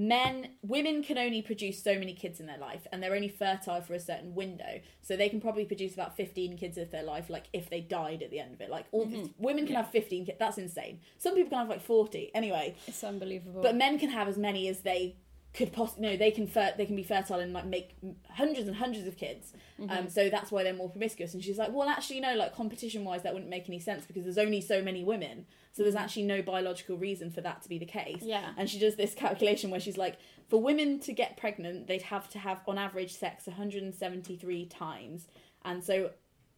[0.00, 3.82] men women can only produce so many kids in their life and they're only fertile
[3.82, 4.80] for a certain window.
[5.02, 8.22] So they can probably produce about 15 kids of their life like if they died
[8.22, 8.70] at the end of it.
[8.70, 9.26] Like all mm-hmm.
[9.38, 11.00] women can have 15 kids that's insane.
[11.18, 12.76] Some people can have like 40 anyway.
[12.86, 13.60] It's unbelievable.
[13.60, 15.16] but men can have as many as they
[15.52, 17.96] could possibly no they can fer- they can be fertile and like make
[18.30, 19.90] hundreds and hundreds of kids Mm-hmm.
[19.90, 23.02] um so that's why they're more promiscuous and she's like well actually no like competition
[23.02, 26.24] wise that wouldn't make any sense because there's only so many women so there's actually
[26.24, 28.28] no biological reason for that to be the case Mm-hmm.
[28.28, 28.50] Yeah.
[28.58, 32.28] and she does this calculation where she's like for women to get pregnant they'd have
[32.30, 35.26] to have on average sex 173 times
[35.64, 36.10] and so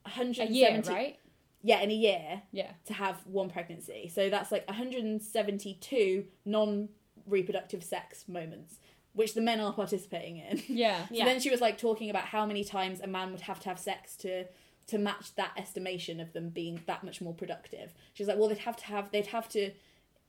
[0.04, 1.16] a 170 year, right?
[1.62, 2.72] yeah in a year Yeah.
[2.86, 4.10] to have one pregnancy.
[4.12, 6.88] So that's like 172 non
[7.26, 8.78] reproductive sex moments,
[9.14, 10.62] which the men are participating in.
[10.68, 11.06] Yeah.
[11.08, 13.68] So then she was like talking about how many times a man would have to
[13.68, 14.44] have sex to
[14.88, 17.94] to match that estimation of them being that much more productive.
[18.14, 19.70] She's like, well, they'd have to have they'd have to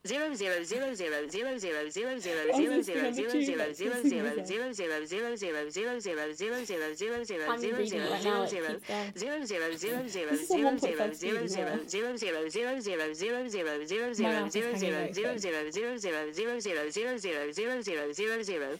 [0.08, 4.04] zero zero zero zero zero zero zero zero zero zero zero
[6.02, 9.12] zero zero zero zero reading it zero right now, zero it zero keeps going.
[9.18, 11.80] zero zero zero zero This is a zero 1.5 zero speed zero as zero well.
[11.88, 15.14] zero zero zero zero zero zero zero My zero mouth is zero hanging zero open.
[15.14, 18.80] zero zero zero zero zero zero zero zero zero zero zero zero Zero zero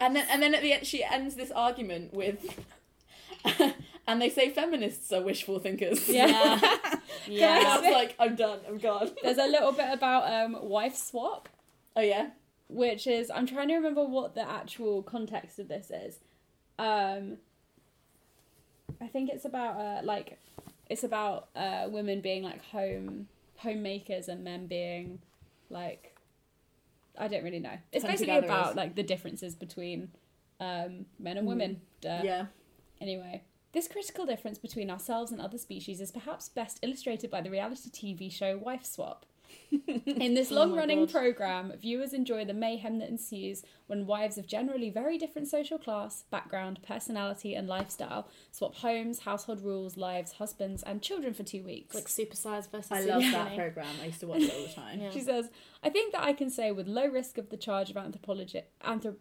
[0.00, 2.58] and then and then at the end she ends this argument with
[4.06, 6.52] and they say feminists are wishful thinkers Yeah.
[6.62, 7.62] And Yeah.
[7.66, 8.60] I was like, I'm done.
[8.66, 9.10] I'm gone.
[9.22, 11.48] There's a little bit about um, wife swap,
[11.94, 12.30] Oh yeah.
[12.68, 16.20] which is I'm trying to remember what the actual context of this is.
[16.78, 17.36] Um,
[19.00, 20.38] I think it's about uh, like
[20.88, 25.18] it's about uh, women being like home homemakers and men being
[25.68, 26.07] like
[27.18, 27.76] I don't really know.
[27.92, 30.10] It's basically about like the differences between
[30.60, 31.80] um, men and women.
[32.00, 32.20] Duh.
[32.22, 32.46] Yeah.
[33.00, 37.50] Anyway, this critical difference between ourselves and other species is perhaps best illustrated by the
[37.50, 39.26] reality TV show Wife Swap.
[40.06, 44.46] In this oh long running program, viewers enjoy the mayhem that ensues when wives of
[44.46, 50.82] generally very different social class, background, personality, and lifestyle swap homes, household rules, lives, husbands,
[50.82, 51.94] and children for two weeks.
[51.94, 53.86] Like supersize versus I love that program.
[54.02, 55.00] I used to watch it all the time.
[55.02, 55.10] Yeah.
[55.10, 55.48] She says,
[55.82, 59.16] I think that I can say with low risk of the charge of anthropology, anthrop-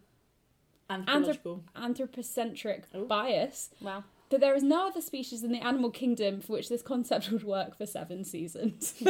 [0.90, 1.64] Anthropological.
[1.76, 3.06] anthropocentric Oh.
[3.06, 4.04] bias Wow.
[4.30, 7.44] That there is no other species in the animal kingdom for which this concept would
[7.44, 8.94] work for seven seasons.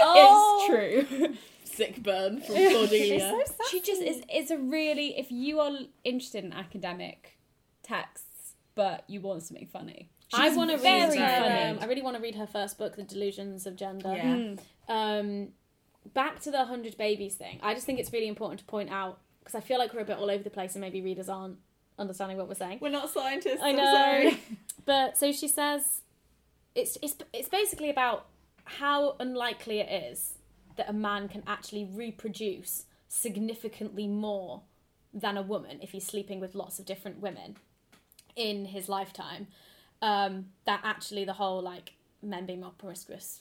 [0.00, 0.66] Oh.
[0.68, 1.34] It's true.
[1.64, 3.42] Sick burn from Cordelia.
[3.70, 4.22] she just is.
[4.28, 5.70] It's a really if you are
[6.04, 7.38] interested in academic
[7.82, 10.10] texts, but you want something funny.
[10.32, 11.26] I want to read very her.
[11.40, 11.70] funny.
[11.70, 14.14] Um, I really want to read her first book, The Delusions of Gender.
[14.14, 14.54] Yeah.
[14.88, 15.48] Um,
[16.14, 17.58] back to the hundred babies thing.
[17.62, 20.04] I just think it's really important to point out because I feel like we're a
[20.04, 21.58] bit all over the place and maybe readers aren't
[21.98, 22.78] understanding what we're saying.
[22.80, 23.60] We're not scientists.
[23.62, 23.92] I I'm know.
[23.92, 24.40] sorry.
[24.84, 26.02] But so she says,
[26.76, 28.26] it's it's it's basically about
[28.64, 30.34] how unlikely it is
[30.76, 34.62] that a man can actually reproduce significantly more
[35.12, 37.56] than a woman if he's sleeping with lots of different women
[38.36, 39.48] in his lifetime.
[40.02, 43.40] Um, that actually the whole like men being more promiscuous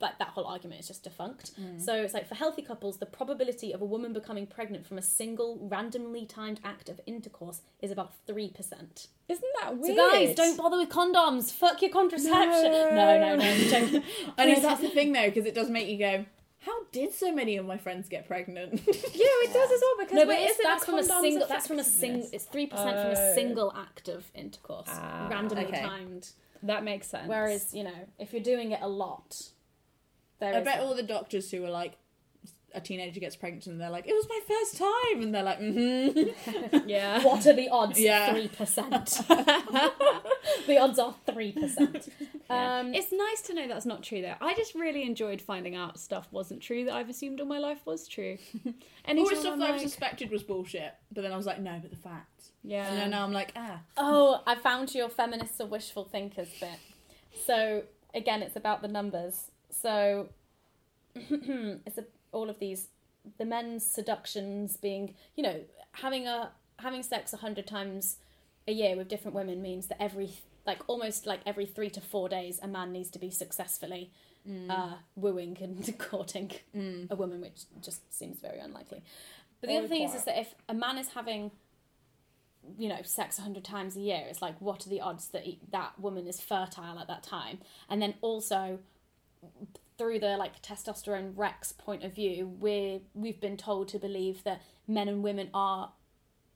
[0.00, 1.52] like that whole argument is just defunct.
[1.78, 5.02] So it's like for healthy couples, the probability of a woman becoming pregnant from a
[5.02, 9.08] single randomly timed act of intercourse is about three percent.
[9.28, 9.96] Isn't that weird?
[9.96, 11.52] So guys, don't bother with condoms.
[11.52, 12.72] Fuck your contraception.
[12.72, 13.56] No, no, no.
[13.68, 14.02] Joking.
[14.38, 16.24] I know that's the thing though, because it does make you go,
[16.60, 20.14] "How did so many of my friends get pregnant?" Yeah, it does as well because
[20.16, 21.46] No, but it's, that's from a single.
[21.46, 22.28] That's from a single.
[22.32, 23.30] It's three percent from Oh.
[23.30, 25.82] a single act of intercourse, Ah, randomly okay.
[25.82, 26.30] timed.
[26.62, 27.28] That makes sense.
[27.28, 29.50] Whereas you know, if you're doing it a lot,
[30.40, 31.94] there I is- bet all the doctors who were like,
[32.72, 35.58] a teenager gets pregnant and they're like, "It was my first time," and they're like,
[35.58, 37.20] "Mm-hmm." yeah.
[37.24, 37.98] What are the odds?
[37.98, 38.32] Yeah.
[38.32, 39.06] Three percent.
[39.28, 42.08] the odds are three percent.
[42.48, 44.34] Um, It's nice to know that's not true though.
[44.40, 47.80] I just really enjoyed finding out stuff wasn't true that I've assumed all my life
[47.84, 48.38] was true.
[48.64, 48.72] all
[49.04, 51.78] Anytime the stuff I'm that I suspected was bullshit, but then I was like, "No,
[51.80, 52.88] but the facts." yeah.
[52.88, 56.78] And then now I'm like, "Ah, Oh, I found your feminists are wishful thinkers bit.
[57.46, 57.82] So
[58.14, 59.50] again, it's about the numbers.
[59.70, 60.28] So
[61.14, 62.88] it's a, all of these
[63.38, 65.60] the men's seductions being, you know,
[65.92, 68.16] having a having sex a hundred times
[68.66, 70.30] a year with different women means that every
[70.66, 74.10] like almost like every three to four days a man needs to be successfully
[74.70, 76.50] uh, wooing and courting
[77.10, 79.02] a woman, which just seems very unlikely.
[79.60, 81.50] But the Or other thing is, is that if a man is having
[82.78, 85.58] you know sex 100 times a year it's like what are the odds that he,
[85.72, 87.58] that woman is fertile at that time?
[87.88, 88.78] And then also
[89.98, 94.62] through the like testosterone rex point of view we're we've been told to believe that
[94.88, 95.92] men and women are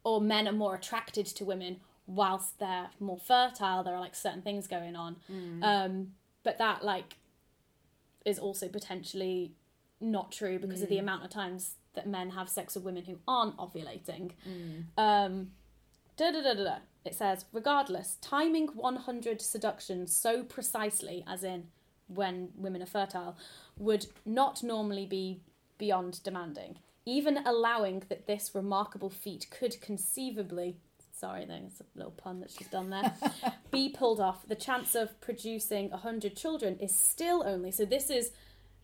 [0.02, 4.42] or men are more attracted to women whilst they're more fertile there are like certain
[4.42, 5.16] things going on.
[5.62, 7.16] Um but that like
[8.24, 9.52] is also potentially
[10.00, 13.18] not true because of the amount of times that men have sex with women who
[13.28, 14.32] aren't ovulating.
[14.98, 15.52] Um
[16.16, 16.76] da da da da da.
[17.04, 21.68] It says, regardless, timing 100 seductions so precisely, as in
[22.08, 23.36] when women are fertile,
[23.78, 25.40] would not normally be
[25.78, 26.78] beyond demanding.
[27.06, 30.76] Even allowing that this remarkable feat could conceivably,
[31.12, 33.12] sorry, there's a little pun that she's done there,
[33.70, 37.70] be pulled off, the chance of producing 100 children is still only.
[37.70, 38.30] So this is,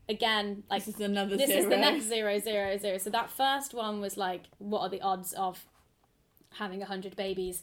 [0.08, 1.60] again, like this is another this zero.
[1.62, 2.98] is the next zero zero zero.
[2.98, 5.64] So that first one was like, what are the odds of
[6.54, 7.62] having hundred babies?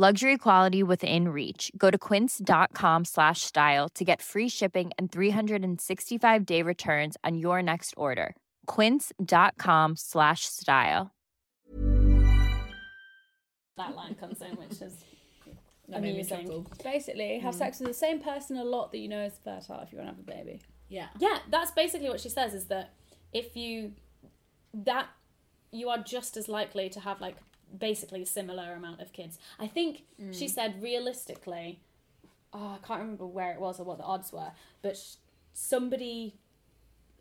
[0.00, 1.70] Luxury quality within reach.
[1.76, 7.60] Go to quince.com slash style to get free shipping and 365 day returns on your
[7.60, 8.34] next order.
[8.64, 11.10] Quince.com slash style.
[13.76, 15.04] that line comes in, which is
[15.90, 16.66] That amusing.
[16.82, 19.92] Basically, have sex with the same person a lot that you know is fertile if
[19.92, 20.62] you want to have a baby.
[20.88, 21.08] Yeah.
[21.18, 22.94] Yeah, that's basically what she says is that
[23.34, 23.92] if you
[24.72, 25.08] that
[25.70, 27.36] you are just as likely to have like
[27.76, 29.38] basically a similar amount of kids.
[29.58, 30.02] I think
[30.32, 31.80] she said realistically,
[32.52, 34.52] oh, I can't remember where it was or what the odds were,
[34.82, 35.16] but sh-
[35.52, 36.34] somebody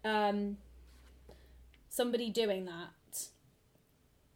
[0.06, 0.58] um
[1.90, 2.90] somebody doing that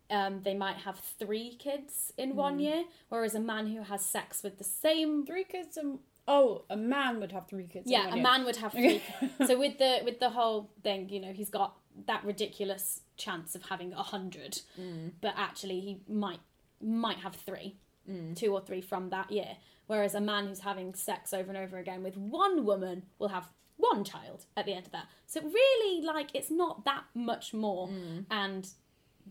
[0.09, 4.43] um, they might have three kids in one year, whereas a man who has sex
[4.43, 7.89] with the same Three kids and oh, a man would have three kids.
[7.89, 8.23] yeah a year.
[8.23, 9.01] man would have three
[9.47, 13.63] so with the with the whole thing you know he's got that ridiculous chance of
[13.63, 15.11] having a hundred mm.
[15.21, 16.39] but actually he might
[16.81, 17.75] might have three
[18.09, 18.35] mm.
[18.35, 19.57] two or three from that year.
[19.87, 23.49] Whereas a man who's having sex over and over again with one woman will have
[23.77, 25.07] one child at the end of that.
[25.27, 27.87] So really like it's not that much more.
[27.87, 28.25] Mm.
[28.31, 28.69] And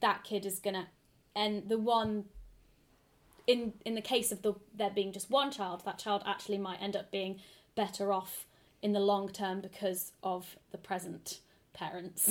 [0.00, 0.88] that kid is gonna
[1.34, 2.24] and the one
[3.46, 6.80] in in the case of the there being just one child, that child actually might
[6.80, 7.40] end up being
[7.74, 8.46] better off
[8.82, 11.40] in the long term because of the present
[11.72, 12.28] parents.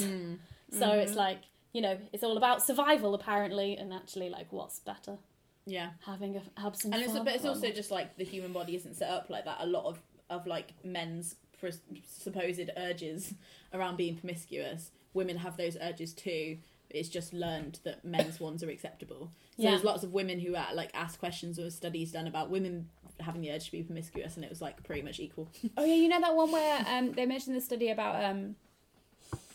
[0.72, 1.40] So it's like
[1.74, 5.18] you know it's all about survival apparently, and actually like what's better
[5.66, 5.92] Yeah.
[6.06, 9.10] having a have And it's, but it's also just like the human body isn't set
[9.10, 9.58] up like that.
[9.60, 13.34] A lot of, of like men's pres- supposed urges
[13.74, 16.58] around being promiscuous, women have those urges too.
[16.90, 19.32] It's just learned that men's ones are acceptable.
[19.58, 19.72] So Yeah.
[19.72, 23.42] there's lots of women who uh, like ask questions or studies done about women having
[23.42, 25.48] the urge to be promiscuous, and it was like pretty much equal.
[25.78, 28.56] Oh yeah, you know that one where um, they mentioned the study about um,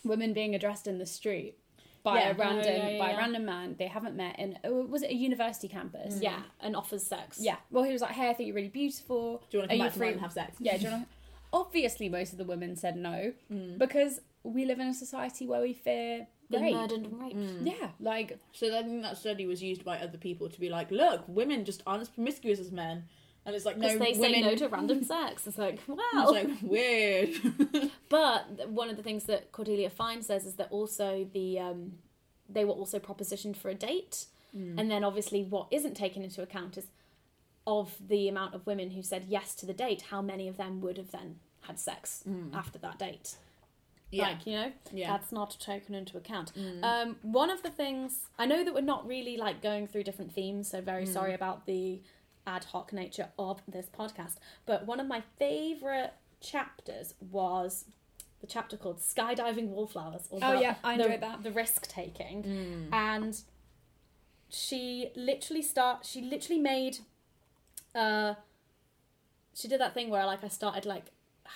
[0.08, 1.58] women being addressed in the street
[2.02, 2.30] by Yeah.
[2.30, 5.10] a random Oh, yeah, yeah, by a random man they haven't met in was it
[5.10, 6.20] a university campus?
[6.22, 7.38] yeah, and offers sex.
[7.40, 7.56] Yeah.
[7.70, 9.42] Well, he was like, "Hey, I think you're really beautiful.
[9.50, 10.56] Do you want to Are come back free?" and have sex?
[10.60, 10.76] Yeah.
[10.76, 11.08] Do you want to?
[11.52, 13.78] Obviously, most of the women said no Mm.
[13.78, 16.74] because we live in a society where we fear being rape.
[16.74, 17.36] murdered and raped.
[17.36, 17.66] Mm.
[17.66, 20.90] Yeah, like So I think that study was used by other people to be like,
[20.92, 23.04] look, women just aren't as promiscuous as men.
[23.46, 24.40] And it's like, no, they say women...
[24.42, 25.46] no to random sex.
[25.46, 25.96] It's like, wow.
[26.14, 27.90] It's like, weird.
[28.08, 31.92] But one of the things that Cordelia Fine says is that also the um,
[32.48, 36.76] they were also propositioned for a date, and then obviously what isn't taken into account
[36.78, 36.86] is
[37.66, 40.80] of the amount of women who said yes to the date, how many of them
[40.80, 43.34] would have then had sex after that date.
[44.10, 44.28] yeah.
[44.28, 45.08] Like you know, Yeah.
[45.12, 46.52] that's not taken into account.
[46.82, 50.32] Um, one of the things I know that we're not really like going through different
[50.32, 52.00] themes, so very sorry about the
[52.46, 54.36] ad hoc nature of this podcast.
[54.66, 57.86] But one of my favorite chapters was
[58.40, 61.42] the chapter called "Skydiving Wallflowers." Or Oh, the- yeah, I the- enjoyed that.
[61.42, 63.40] The risk taking, and
[64.48, 66.04] she literally start.
[66.06, 66.98] She literally made.
[67.94, 68.34] Uh,
[69.54, 71.06] she did that thing where like I started like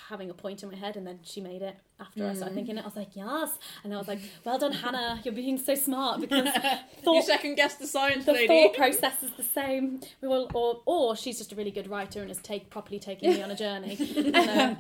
[0.09, 2.79] having a point in my head and then she made it after I started thinking
[2.79, 2.83] it.
[2.83, 3.59] I was like, yes.
[3.85, 5.21] And I was like, well done, Hannah.
[5.25, 8.47] You're being so smart because you thought, second guessed the science the lady.
[8.49, 10.01] thought process is the same.
[10.21, 13.31] We will, or, or she's just a really good writer and has take properly taken
[13.33, 13.97] me on a journey.
[14.17, 14.77] And, um,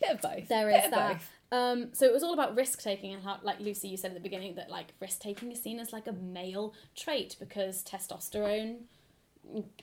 [0.00, 0.48] bit of both.
[0.48, 1.20] there Bit is of that.
[1.50, 4.14] Um, so it was all about risk taking and how, like Lucy, you said at
[4.14, 8.80] the beginning that like risk taking is seen as like a male trait because testosterone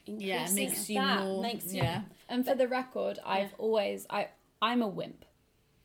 [0.06, 2.02] Yeah, makes you that, more- makes you yeah.
[2.28, 4.28] And for the record, I've always I
[4.62, 5.24] I'm a wimp.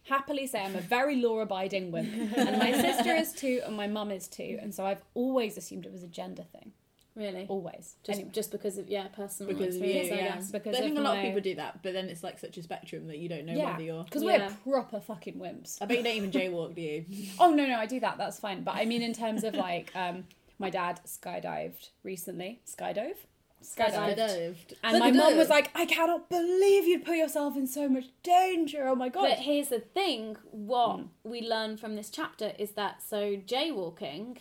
[0.04, 4.10] Happily say I'm a very law-abiding wimp, and my sister is too, and my mum
[4.12, 6.72] is too, and so I've always assumed it was a gender thing.
[7.14, 7.46] Really?
[7.50, 7.98] always.
[8.06, 8.32] Just Anyway.
[8.34, 10.16] just because of yeah personal because of you, I yeah.
[10.36, 10.50] guess.
[10.50, 12.40] because but I think a lot my- of people do that, but then it's like
[12.40, 14.04] such a spectrum that you don't know yeah, whether you're.
[14.06, 14.50] because Yeah.
[14.66, 15.78] we're proper fucking wimps.
[15.82, 17.06] I bet you don't even jaywalk, do you?
[17.40, 18.18] Oh no, no, I do that.
[18.18, 18.64] That's fine.
[18.64, 20.24] But I mean, in terms of like, um,
[20.58, 22.62] my dad skydived recently.
[22.66, 23.18] Skydove.
[23.64, 24.18] Skydived.
[24.18, 24.74] Skydived.
[24.84, 28.88] And my mum was like, I cannot believe you'd put yourself in so much danger.
[28.88, 29.22] Oh my god.
[29.22, 34.38] But here's the thing: what we learn from this chapter is that so jaywalking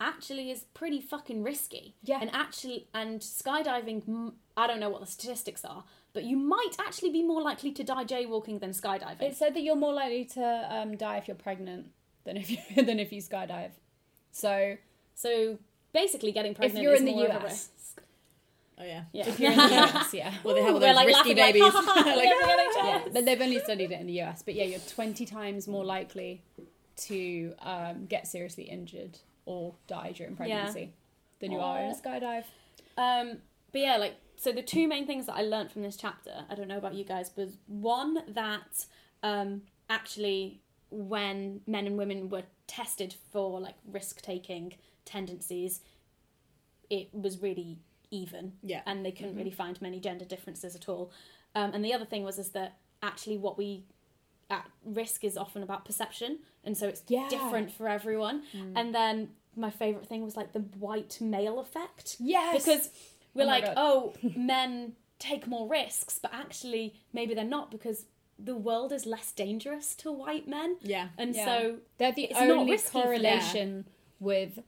[0.00, 1.94] actually is pretty fucking risky.
[2.02, 2.18] Yeah.
[2.20, 6.76] And actually, and skydiving, mm, I don't know what the statistics are, but you might
[6.78, 9.22] actually be more likely to die jaywalking than skydiving.
[9.22, 11.90] It said that you're more likely to um, die if you're pregnant
[12.24, 13.70] than if you than if you skydive.
[14.30, 14.76] So
[15.14, 15.58] so
[15.92, 17.70] basically, getting pregnant if you're in the US.
[18.78, 18.80] Risk.
[18.80, 19.02] Oh yeah.
[19.12, 19.28] Yeah.
[19.28, 20.34] if you're in the US, yeah.
[20.44, 21.72] Well, they have all those like risky laughing, like, babies.
[21.72, 24.42] "Ha, ha, ha, Like, yeah, yeah, but they've only studied it in the US.
[24.42, 26.42] But yeah, you're 20 times more likely
[26.98, 30.92] to um, get seriously injured or die during pregnancy
[31.40, 32.44] than you are in a skydive.
[32.96, 33.38] Um,
[33.72, 36.54] but yeah, like so the two main things that I learned from this chapter, I
[36.54, 38.86] don't know about you guys, but one that
[39.22, 40.60] um, actually
[40.90, 44.74] when men and women were tested for like risk taking
[45.04, 45.80] tendencies,
[46.90, 47.78] it was really
[48.10, 48.52] even.
[48.62, 48.82] Yeah.
[48.86, 51.10] And they couldn't really find many gender differences at all.
[51.54, 53.84] Um, and the other thing was is that actually what we
[54.50, 57.28] at risk is often about perception, and so it's Yeah.
[57.28, 58.42] different for everyone.
[58.74, 62.16] And then my favorite thing was like the white male effect.
[62.18, 62.64] Yes!
[62.64, 62.90] because
[63.34, 68.06] we're Oh like, oh, men take more risks, but actually maybe they're not because
[68.38, 70.76] the world is less dangerous to white men.
[70.80, 71.08] Yeah.
[71.18, 71.44] and Yeah.
[71.44, 73.86] so They're the only correlation
[74.20, 74.60] with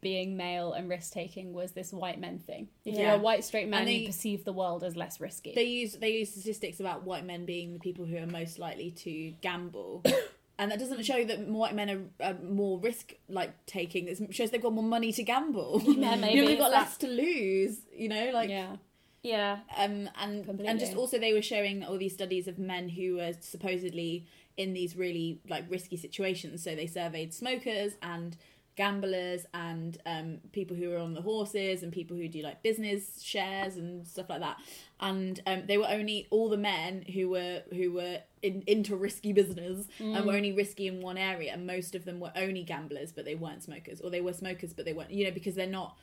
[0.00, 2.68] being male and risk taking was this white men thing.
[2.84, 3.00] If Yeah.
[3.02, 5.52] you're a white straight man, And you they- perceive the world as less risky.
[5.54, 8.90] They use they use statistics about white men being the people who are most likely
[8.90, 10.02] to gamble.
[10.58, 11.88] And that doesn't show that white men
[12.20, 14.08] are, are more risk like taking.
[14.08, 15.80] It shows they've got more money to gamble.
[15.86, 17.78] Yeah, maybe you know, they've got that- less to lose.
[17.96, 18.76] You know, like yeah.
[19.22, 23.14] yeah, um, and and just also they were showing all these studies of men who
[23.14, 24.26] were supposedly
[24.58, 26.62] in these really like risky situations.
[26.62, 28.36] So they surveyed smokers and
[28.76, 33.20] gamblers and um, people who were on the horses and people who do like business
[33.22, 34.56] shares and stuff like that.
[35.00, 39.32] And um, they were only all the men who were who were in, into risky
[39.32, 41.52] business and were only risky in one area.
[41.52, 44.72] And most of them were only gamblers, but they weren't smokers, or they were smokers,
[44.72, 45.10] but they weren't.
[45.10, 45.96] You know, because they're not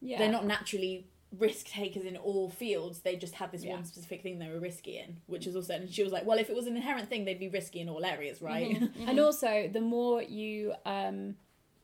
[0.00, 0.18] Yeah.
[0.18, 1.06] they're not naturally
[1.38, 3.00] risk takers in all fields.
[3.02, 3.72] They just had this Yeah.
[3.74, 5.74] one specific thing they were risky in, which is also.
[5.74, 7.88] And she was like, "Well, if it was an inherent thing, they'd be risky in
[7.88, 11.36] all areas, right?" And also, the more you, um,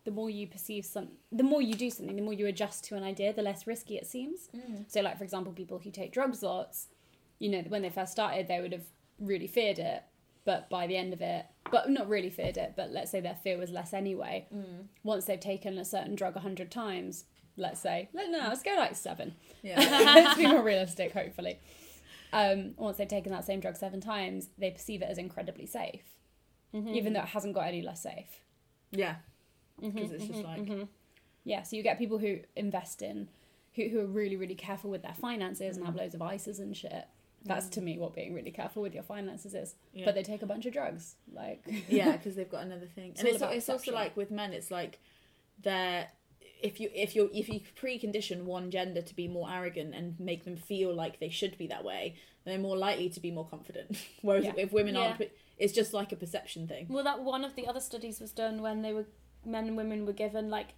[0.07, 2.96] the more you perceive some, the more you do something, the more you adjust to
[2.96, 4.48] an idea, the less risky it seems.
[4.57, 4.84] Mm.
[4.86, 6.86] So, like for example, people who take drugs lots,
[7.40, 8.86] you know, when they first started, they would have
[9.18, 10.04] really feared it,
[10.44, 13.34] but by the end of it, but not really feared it, but let's say their
[13.34, 14.46] fear was less anyway.
[14.54, 14.86] Mm.
[15.02, 17.24] Once they've taken a certain drug a hundred times,
[17.57, 19.34] let's say, let no, let's go like seven.
[19.62, 19.80] yeah,
[20.14, 21.59] let's be more realistic, hopefully.
[22.32, 26.04] Um, once they've taken that same drug seven times, they perceive it as incredibly safe,
[26.72, 26.94] mm-hmm.
[26.94, 28.44] even though it hasn't got any less safe.
[28.92, 29.16] yeah,
[29.83, 30.83] Mm-hmm, because it's just mm-hmm, like mm-hmm.
[31.45, 33.29] Yeah, so you get people who invest in,
[33.77, 35.99] who, who are really, really careful with their finances and have mm.
[35.99, 37.07] loads of ISAs and shit.
[37.45, 37.85] That's to mm.
[37.85, 39.77] me what being really careful with your finances is.
[39.95, 40.07] Yeah.
[40.07, 41.14] But they take a bunch of drugs.
[41.33, 44.53] Like, yeah, because they've got another thing, It's and it's, it's also like with men,
[44.53, 44.99] it's like
[45.62, 46.09] they're
[46.62, 50.45] if you if you if you precondition one gender to be more arrogant and make
[50.45, 53.97] them feel like they should be that way, they're more likely to be more confident.
[54.22, 54.53] Whereas Yeah.
[54.57, 55.22] if women aren't,
[55.59, 56.87] it's just like a perception thing.
[56.89, 59.07] Well, that one of the other studies was done when they were
[59.47, 60.74] men and women were given like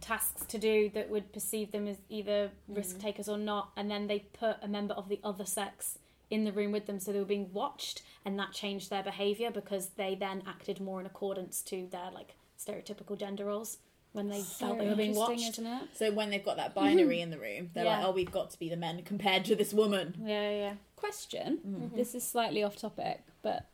[0.00, 3.02] tasks to do that would perceive them as either risk mm.
[3.02, 5.98] takers or not, and then they put a member of the other sex
[6.30, 9.50] in the room with them, so they were being watched, and that changed their behavior
[9.50, 13.78] because they then acted more in accordance to their like stereotypical gender roles
[14.12, 15.60] when they felt they were being watched.
[15.94, 16.86] So when they've got that mm-hmm.
[16.86, 19.54] binary in the room, they're like, "Oh, we've got to be the men compared to
[19.54, 20.74] this woman." Yeah, yeah.
[20.96, 21.58] Question.
[21.58, 21.84] Mm-hmm.
[21.84, 21.96] Mm-hmm.
[21.96, 23.66] This is slightly off topic, but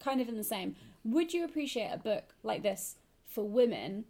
[0.00, 0.76] kind of in the same.
[1.04, 2.96] Would you appreciate a book like this
[3.34, 4.04] for women,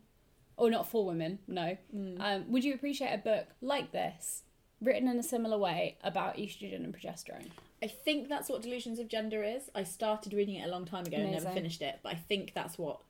[0.56, 1.38] or not for women?
[1.48, 1.76] No.
[2.20, 4.42] Um, would you appreciate a book like this,
[4.80, 7.48] written in a similar way about estrogen and progesterone?
[7.82, 9.70] I think that's what Delusions of Gender is.
[9.74, 12.52] I started reading it a long time ago and never finished it, but I think
[12.54, 13.00] that's what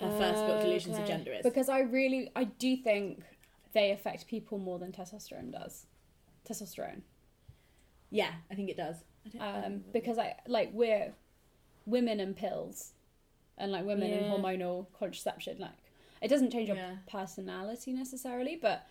[0.00, 1.42] her first book, Delusions of Gender, is.
[1.42, 3.22] Because I really, I do think
[3.72, 5.86] they affect people more than testosterone does.
[6.48, 7.00] Testosterone.
[8.10, 8.96] yeah, I think it does.
[9.40, 11.12] I um, because I like we're
[11.86, 12.92] women and pills,
[13.58, 15.58] and like women and hormonal contraception.
[15.58, 15.70] Like
[16.22, 16.96] it doesn't change your Yeah.
[17.10, 18.86] personality necessarily, but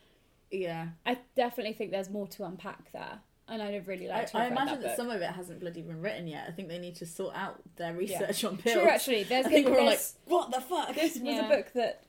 [0.52, 0.90] yeah.
[1.06, 4.38] I definitely think there's more to unpack there, and I'd have really I, like to.
[4.38, 4.96] I imagine that, book.
[4.96, 6.46] some of it hasn't bloody been written yet.
[6.48, 8.80] I think they need to sort out their research on pills.
[8.82, 10.94] True, actually, there's I think we're all like, what the fuck?
[10.94, 11.48] this was Yeah.
[11.48, 12.04] a book that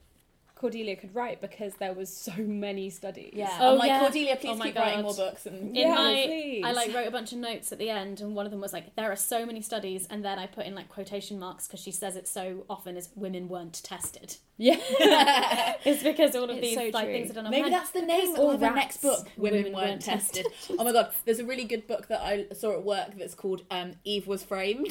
[0.64, 3.32] Cordelia could write because there was so many studies.
[3.34, 3.56] Yeah.
[3.60, 4.00] Oh, I'm like, yeah.
[4.00, 5.44] Cordelia, please Oh my keep writing more books.
[5.46, 6.62] And in Yeah, my please.
[6.64, 8.72] I like wrote a bunch of notes at the end, and one of them was
[8.72, 11.80] like, "There are so many studies," and then I put in like quotation marks because
[11.80, 14.36] she says it so often as women weren't tested.
[14.56, 14.76] Yeah.
[15.84, 17.12] It's because all of It's these so like true.
[17.12, 19.26] things are done on Maybe that's the name of the next book.
[19.36, 20.46] Women, women weren't, weren't tested.
[20.46, 20.76] tested.
[20.78, 23.62] oh my god, there's a really good book that I saw at work that's called
[23.70, 24.88] um, Eve was framed,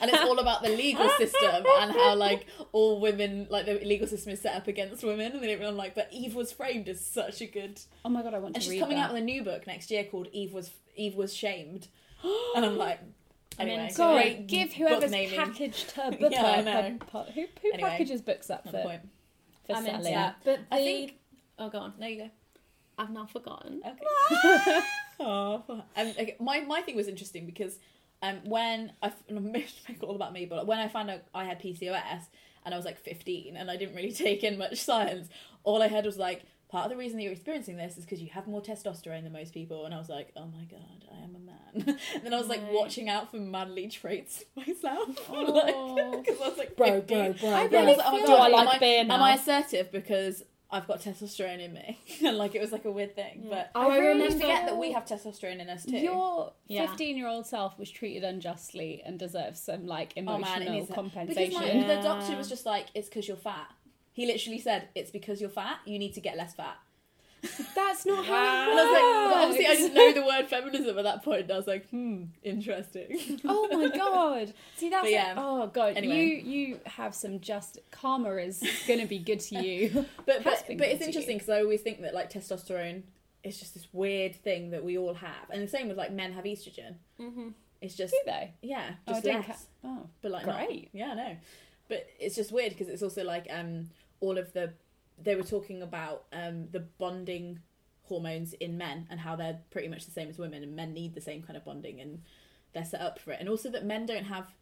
[0.00, 4.08] and it's all about the legal system and how like all women, like the legal
[4.08, 5.94] system is set up against women, and they don't really like.
[5.94, 8.60] But Eve was framed is such a good, Oh my god, I want and to
[8.60, 9.04] she's read coming that.
[9.08, 11.88] out with a new book next year called Eve was Eve was shamed,
[12.56, 13.00] and I'm like,
[13.58, 16.98] anyway, into God, great give whoever's packaged packaged her book Yeah, I her- know.
[17.12, 19.02] her who who Anyway, packages books up for, the point.
[19.66, 20.14] for I'm into selling?
[20.14, 20.36] that.
[20.44, 21.14] But I think-
[21.58, 21.94] oh, go on.
[21.98, 22.30] There you go.
[22.96, 23.82] I've now forgotten.
[23.84, 24.80] Okay.
[25.20, 27.78] oh, um, okay, my my thing was interesting because
[28.22, 31.60] um, when I make it all about me, but when I found out I had
[31.60, 32.22] PCOS
[32.64, 35.28] and I was like 15 and I didn't really take in much science,
[35.64, 38.20] all I heard was like part of the reason that you're experiencing this is because
[38.20, 41.22] you have more testosterone than most people, and I was like, oh my god, I
[41.22, 41.98] am a man.
[42.14, 42.72] and then I was like Right.
[42.72, 45.42] watching out for manly traits myself, Oh.
[46.14, 47.06] like because I was like, Bro, 15.
[47.06, 47.84] bro, bro, I bro.
[47.84, 50.42] was like, oh my Do God, I am like being Am I assertive because
[50.74, 51.98] I've got testosterone in me?
[52.24, 54.66] and like it was like a weird thing, but Oh, I I remember- really forget
[54.66, 55.96] that we have testosterone in us too.
[55.98, 56.86] Your Yeah.
[56.88, 61.50] 15 year old self was treated unjustly and deserves some like oh emotional man, compensation.
[61.50, 61.96] Because my, Yeah.
[61.96, 63.68] the doctor was just like, it's because you're fat.
[64.12, 65.78] He literally said, it's because you're fat.
[65.86, 66.76] You need to get less fat.
[67.74, 69.02] That's not And how I was like,
[69.34, 71.42] but it obviously I didn't know the word feminism at that point.
[71.42, 73.40] And I was like, hmm, interesting.
[73.44, 74.52] Oh my god!
[74.76, 75.34] See that's But yeah.
[75.36, 75.96] oh god.
[75.96, 76.16] Anyway.
[76.16, 80.06] You you have some just karma is gonna be good to you.
[80.26, 83.02] But but, but it's interesting because I always think that like testosterone
[83.42, 86.32] is just this weird thing that we all have, and the same with like men
[86.32, 86.94] have estrogen.
[87.20, 87.48] Mm-hmm.
[87.82, 88.52] It's just Do they?
[88.62, 89.66] yeah, Oh, just didn't less.
[89.82, 90.88] ca- oh, but like not- great.
[90.94, 91.36] yeah, I know.
[91.88, 93.90] But it's just weird because it's also like um
[94.20, 94.72] all of the
[95.22, 97.60] they were talking about um the bonding
[98.04, 101.14] hormones in men and how they're pretty much the same as women and men need
[101.14, 102.20] the same kind of bonding and
[102.72, 104.52] they're set up for it and also that men don't have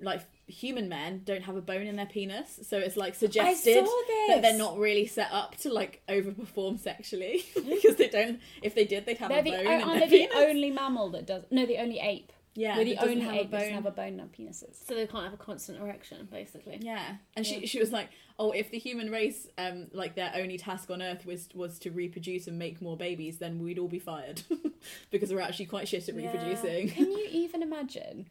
[0.00, 3.86] like human men don't have a bone in their penis so it's like suggested
[4.28, 8.86] that they're not really set up to like overperform sexually because they don't if they
[8.86, 11.26] did they'd have They're a the, bone in aren't their they the only mammal that
[11.26, 12.32] does no the only ape.
[12.54, 14.86] yeah We're the only have ape that doesn't have a bone in our penises.
[14.86, 16.78] So they can't have a constant erection, basically.
[16.80, 18.08] Yeah, and she she was like,
[18.38, 21.90] "Oh, if the human race, um, like their only task on Earth was was to
[21.90, 24.42] reproduce and make more babies, then we'd all be fired
[25.10, 28.26] because we're actually quite shit at reproducing." Can you even imagine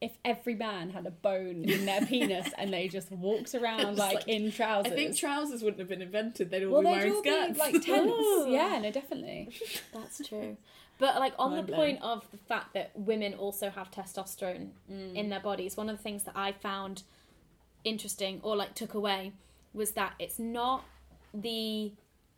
[0.00, 3.98] if every man had a bone in their penis and they just walked around Just
[3.98, 4.92] like, like- in trousers?
[4.92, 7.52] I think trousers wouldn't have been invented; they'd all well, be they'd wearing all skirts.
[7.52, 8.14] be like tents.
[8.48, 9.50] yeah, no, definitely.
[9.94, 10.56] That's true.
[10.98, 11.78] But like on the Mind blown.
[11.78, 16.02] point of the fact that women also have testosterone in their bodies, one of the
[16.02, 17.02] things that I found
[17.86, 19.32] interesting or like took away
[19.72, 20.84] was that it's not
[21.32, 21.92] the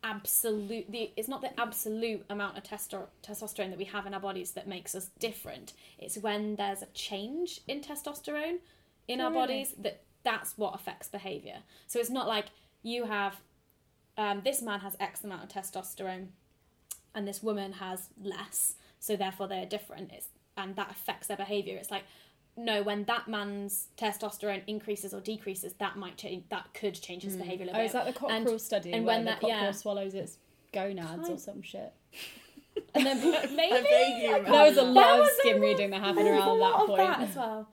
[0.05, 4.21] absolute the it's not the absolute amount of testo- testosterone that we have in our
[4.21, 5.73] bodies that makes us different.
[5.99, 8.59] It's when there's a change in testosterone
[9.09, 9.41] in our really?
[9.41, 11.59] bodies that that's what affects behavior.
[11.87, 12.47] So it's not like
[12.83, 13.41] you have
[14.17, 16.29] um, this man has X amount of testosterone
[17.15, 20.13] and this woman has less, so therefore they're different.
[20.13, 21.77] It's and that affects their behavior.
[21.77, 22.05] It's like
[22.59, 26.45] no, when that man's testosterone increases or decreases, that might change.
[26.51, 27.41] That could change his hmm.
[27.41, 27.87] behavior a oh, little Oh, bit.
[27.87, 28.93] is that the cockerel And- study?
[28.93, 30.39] And where when the that, cockerel yeah, swallows its
[30.73, 31.93] gonads or some shit.
[32.95, 33.21] and then
[33.57, 34.85] maybe I There was a that.
[34.85, 36.99] lot of was a skim reading that happened around a that lot of point.
[36.99, 37.69] that as well.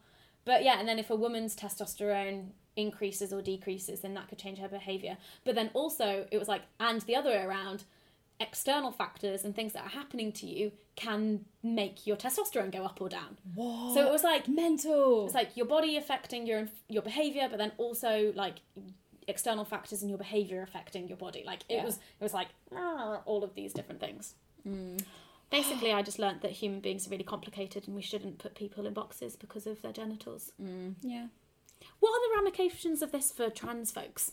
[0.45, 4.59] But yeah, and then if a woman's testosterone increases or decreases, then that could change
[4.59, 5.17] her behavior.
[5.43, 7.85] But then also, it was like, and the other way around,
[8.39, 12.99] external factors and things that are happening to you can make your testosterone go up
[13.01, 13.37] or down.
[13.55, 15.25] So it was like Mental.
[15.25, 18.55] it's like your body affecting your your behavior, but then also like
[19.27, 21.43] external factors in your behavior affecting your body.
[21.45, 21.85] Like it Yeah.
[21.85, 24.35] was it was like ah, all of these different things.
[25.51, 28.85] Basically, I just learnt that human beings are really complicated and we shouldn't put people
[28.87, 30.51] in boxes because of their genitals.
[31.01, 31.27] yeah.
[31.99, 34.31] What are the ramifications of this for trans folks?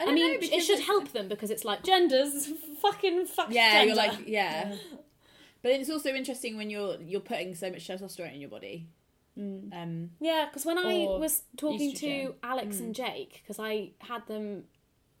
[0.00, 2.48] I, don't mean, know, it should help them because it's like genders,
[2.82, 3.86] fucking fuck Yeah, gender.
[3.86, 4.74] you're like yeah.
[5.62, 8.88] But it's also interesting when you're you're putting so much testosterone in your body.
[9.38, 9.72] Mm.
[9.72, 12.00] Um, Yeah, because when I was talking estrogen.
[12.00, 12.96] to Alex and mm.
[12.96, 14.64] Jake, because I had them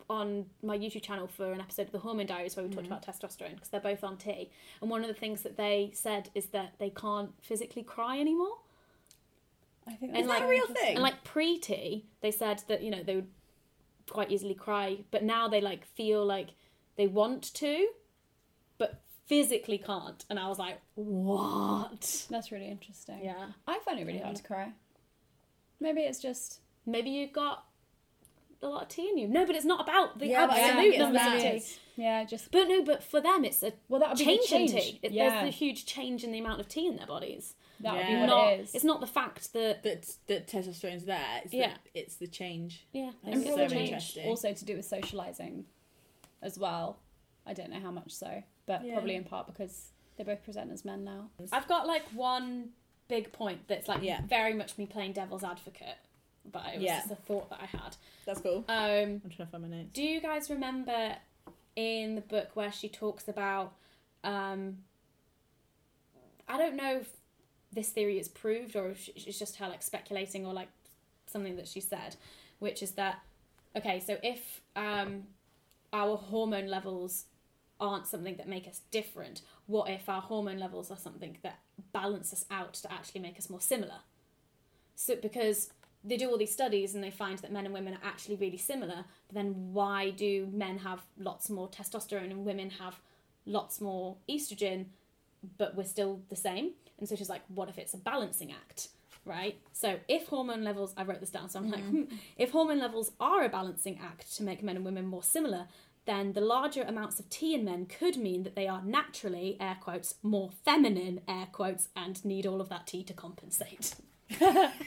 [0.08, 2.90] on my YouTube channel for an episode of the Hormone Diaries where we talked mm.
[2.90, 4.50] about testosterone, because they're both on T.
[4.80, 8.58] And one of the things that they said is that they can't physically cry anymore.
[9.86, 10.94] I think And that's like a real thing?
[10.94, 13.28] And like pre T, they said that you know they would
[14.10, 16.48] quite easily cry, but now they like feel like
[16.96, 17.88] they want to,
[18.78, 20.24] but physically can't.
[20.28, 22.26] And I was like, what?
[22.30, 23.20] That's really interesting.
[23.22, 23.46] Yeah.
[23.66, 24.72] I find it really hard to cry.
[25.80, 27.64] Maybe it's just Maybe you got
[28.62, 29.28] a lot of tea in you.
[29.28, 32.02] No, but it's not about the Yeah, but I don't absolute it's numbers of tea.
[32.02, 34.72] Yeah, just But no, but for them, it's a Well, that would be the change
[34.72, 35.00] in tea.
[35.02, 35.30] It, Yeah.
[35.30, 37.54] There's a huge change in the amount of tea in their bodies.
[37.80, 38.08] That would Yeah.
[38.14, 38.74] be what Not, it is.
[38.74, 41.40] It's not the fact that that that testosterone's there.
[41.44, 41.74] It's Yeah.
[41.92, 42.86] the, it's the change.
[42.92, 43.88] yeah, I it's think it's all so change.
[43.88, 44.26] interesting.
[44.28, 45.66] also to do with socializing
[46.42, 46.98] as well.
[47.46, 48.92] I don't know how much so, but Yeah.
[48.94, 51.30] probably in part because they both present as men now.
[51.52, 52.72] I've got like one
[53.08, 54.20] big point that's like Yeah.
[54.26, 55.96] very much me playing devil's advocate,
[56.44, 56.98] but it was Yeah.
[57.00, 57.96] just a thought that I had.
[58.26, 58.64] That's cool.
[58.68, 59.90] Um, I'm trying to find my notes.
[59.92, 61.16] do you guys remember
[61.76, 63.72] in the book where she talks about?
[64.22, 64.84] Um,
[66.48, 67.16] I don't know if
[67.72, 70.68] this theory is proved or it's just her like speculating or like
[71.26, 72.16] something that she said,
[72.58, 73.20] which is that
[73.76, 75.24] okay, so if um,
[75.92, 77.26] our hormone levels
[77.80, 81.60] aren't something that make us different, what if our hormone levels are something that
[81.92, 84.00] balance us out to actually make us more similar?
[84.96, 85.70] So because
[86.04, 88.56] they do all these studies and they find that men and women are actually really
[88.56, 93.00] similar, but then why do men have lots more testosterone and women have
[93.46, 94.86] lots more estrogen,
[95.58, 96.72] but we're still the same?
[97.00, 98.88] And so she's like, what if it's a balancing act?
[99.24, 99.58] Right?
[99.72, 102.04] So if hormone levels, I wrote this down, so I'm like, hmm,
[102.38, 105.66] if hormone levels are a balancing act to make men and women more similar,
[106.06, 109.76] then the larger amounts of T in men could mean that they are naturally, air
[109.80, 113.94] quotes, more feminine, air quotes, and need all of that T to compensate.
[114.38, 114.78] That's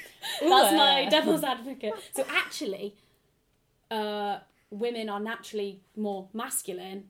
[0.41, 1.93] my devil's advocate.
[2.15, 2.95] So actually,
[3.91, 4.39] uh,
[4.69, 7.05] women are naturally more masculine,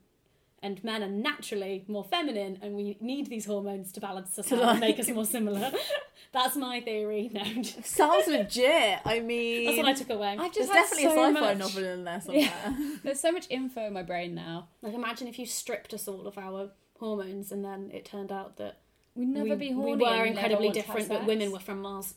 [0.63, 4.61] and men are naturally more feminine, and we need these hormones to balance us out
[4.63, 5.71] and make us more similar.
[6.31, 7.29] That's my theory.
[7.31, 7.43] No,
[7.83, 8.99] Sounds legit.
[9.05, 10.29] I mean, that's what I took away.
[10.29, 12.77] I've There's just had definitely a so sci-fi much- novel in there somewhere.
[13.03, 14.69] There's so much info in my brain now.
[14.81, 18.57] Like imagine if you stripped us all of our hormones, and then it turned out
[18.57, 18.79] that
[19.15, 20.03] We'd never we, be we horny.
[20.03, 22.15] were incredibly want to have different, but women were from Mars.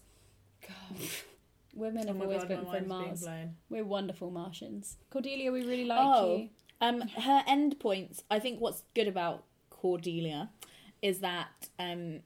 [0.66, 0.98] God.
[1.74, 3.26] Women Oh have my always God, been from Mars.
[3.68, 4.96] We're wonderful Martians.
[5.10, 6.48] Cordelia, we really like Oh, you.
[6.80, 8.22] Um, her end points.
[8.30, 10.50] I think what's good about Cordelia
[11.02, 12.20] is that um,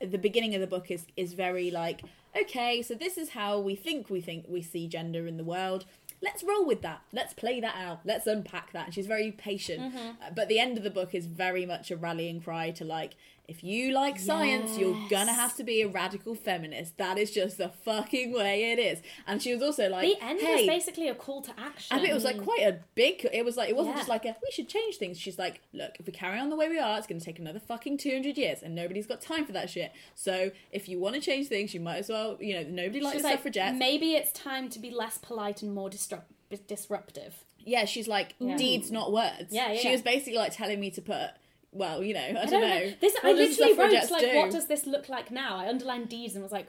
[0.00, 2.02] the beginning of the book is is very like,
[2.38, 5.84] okay, so this is how we think we think we see gender in the world.
[6.22, 7.02] Let's roll with that.
[7.12, 8.00] Let's play that out.
[8.04, 8.86] Let's unpack that.
[8.86, 9.94] And she's very patient.
[9.94, 13.16] Uh, but the end of the book is very much a rallying cry to like,
[13.48, 16.96] if you like science, you're gonna have to be a radical feminist.
[16.98, 19.00] That is just the fucking way it is.
[19.26, 21.96] And she was also like, The end hey, was basically a call to action.
[21.96, 23.26] I think it was like quite a big.
[23.32, 24.00] It was like it wasn't Yeah.
[24.00, 25.18] just like a we should change things.
[25.18, 27.60] She's like, look, if we carry on the way we are, it's to take another
[27.60, 29.92] fucking two hundred years, and nobody's got time for that shit.
[30.14, 32.36] So if you want to change things, you might as well.
[32.40, 33.78] You know, nobody likes She's the like, suffragettes.
[33.78, 36.32] maybe it's time to be less polite and more disrupt-
[36.66, 37.44] disruptive.
[37.64, 39.46] yeah, she's like deeds, not words.
[39.50, 39.92] Yeah, yeah, She yeah.
[39.92, 41.30] was basically like telling me to put.
[41.72, 42.68] Well, you know, I, I don't, don't know.
[42.68, 42.92] know.
[43.00, 44.36] This I What does literally wrote like, do?
[44.36, 45.56] what does this look like now?
[45.58, 46.68] I underlined deeds and was like,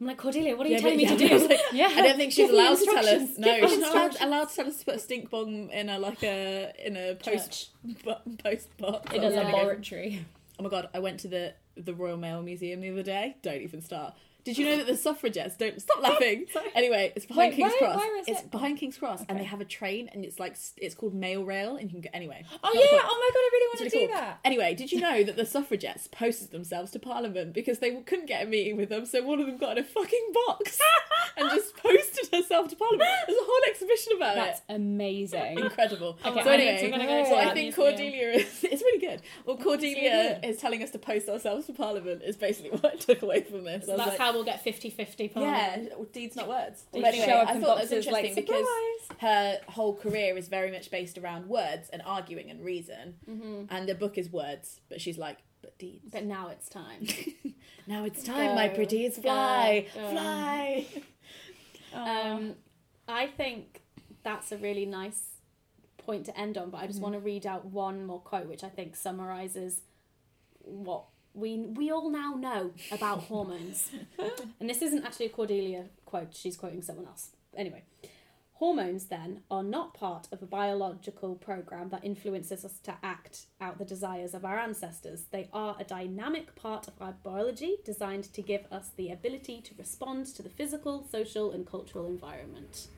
[0.00, 1.48] I'm like Cordelia, what are you Yeah, telling me but- to yeah, I do?
[1.48, 3.38] like, yeah, I don't think she's allowed to tell us.
[3.38, 5.98] No, Give she's not allowed to tell us to put a stink bomb in a
[5.98, 9.12] like a in a post bu- post box.
[9.14, 10.24] In a laboratory.
[10.58, 13.36] Oh my god, I went to the the Royal Mail Museum the other day.
[13.42, 14.14] Don't even start.
[14.48, 16.46] Did you know that the suffragettes don't stop laughing?
[16.74, 17.96] anyway, it's behind Wait, King's where- Cross.
[17.98, 18.50] where is it's it?
[18.50, 21.76] behind King's Cross, and they have a train, and it's like it's called Mail Rail,
[21.76, 22.44] and you can go anyway.
[22.64, 23.00] Oh yeah!
[23.02, 24.20] Oh my god, I really want It's to really do cool.
[24.22, 24.38] that.
[24.44, 28.42] Anyway, did you know that the suffragettes posted themselves to Parliament because they couldn't get
[28.42, 30.78] a meeting with them, so one of them got in a fucking box
[31.36, 33.08] and just posted herself to Parliament.
[33.26, 34.74] There's a whole exhibition about That's it.
[34.74, 35.58] amazing.
[35.58, 36.18] Incredible.
[36.24, 37.74] Okay, so I anyway, to go so I think.
[37.74, 39.22] Cordelia is it's really good.
[39.44, 43.22] Well, Cordelia is telling us to post ourselves to Parliament is basically what I took
[43.22, 43.88] away from this.
[43.88, 46.84] I was That's like, how we'll get 50-50 yeah, deeds not words.
[46.92, 48.66] But anyway, I thought that was interesting because
[49.20, 53.14] her whole career is very much based around words and arguing and reason,
[53.70, 54.80] and the book is words.
[54.88, 56.10] But she's like, but deeds.
[56.12, 57.06] But now it's time.
[57.86, 60.10] now it's time, my pretties, fly, go.
[60.10, 60.86] fly.
[61.92, 62.54] Um,
[63.06, 63.82] I think
[64.22, 65.30] that's a really nice
[65.98, 67.02] point to end on, but I just mm.
[67.02, 69.82] want to read out one more quote, which I think summarizes
[70.60, 71.04] what
[71.34, 73.90] we we all now know about hormones.
[74.60, 77.30] and this isn't actually a Cordelia quote; she's quoting someone else.
[77.56, 77.84] Anyway.
[78.58, 83.78] Hormones, then, are not part of a biological program that influences us to act out
[83.78, 85.26] the desires of our ancestors.
[85.30, 89.76] They are a dynamic part of our biology designed to give us the ability to
[89.78, 92.88] respond to the physical, social, and cultural environment.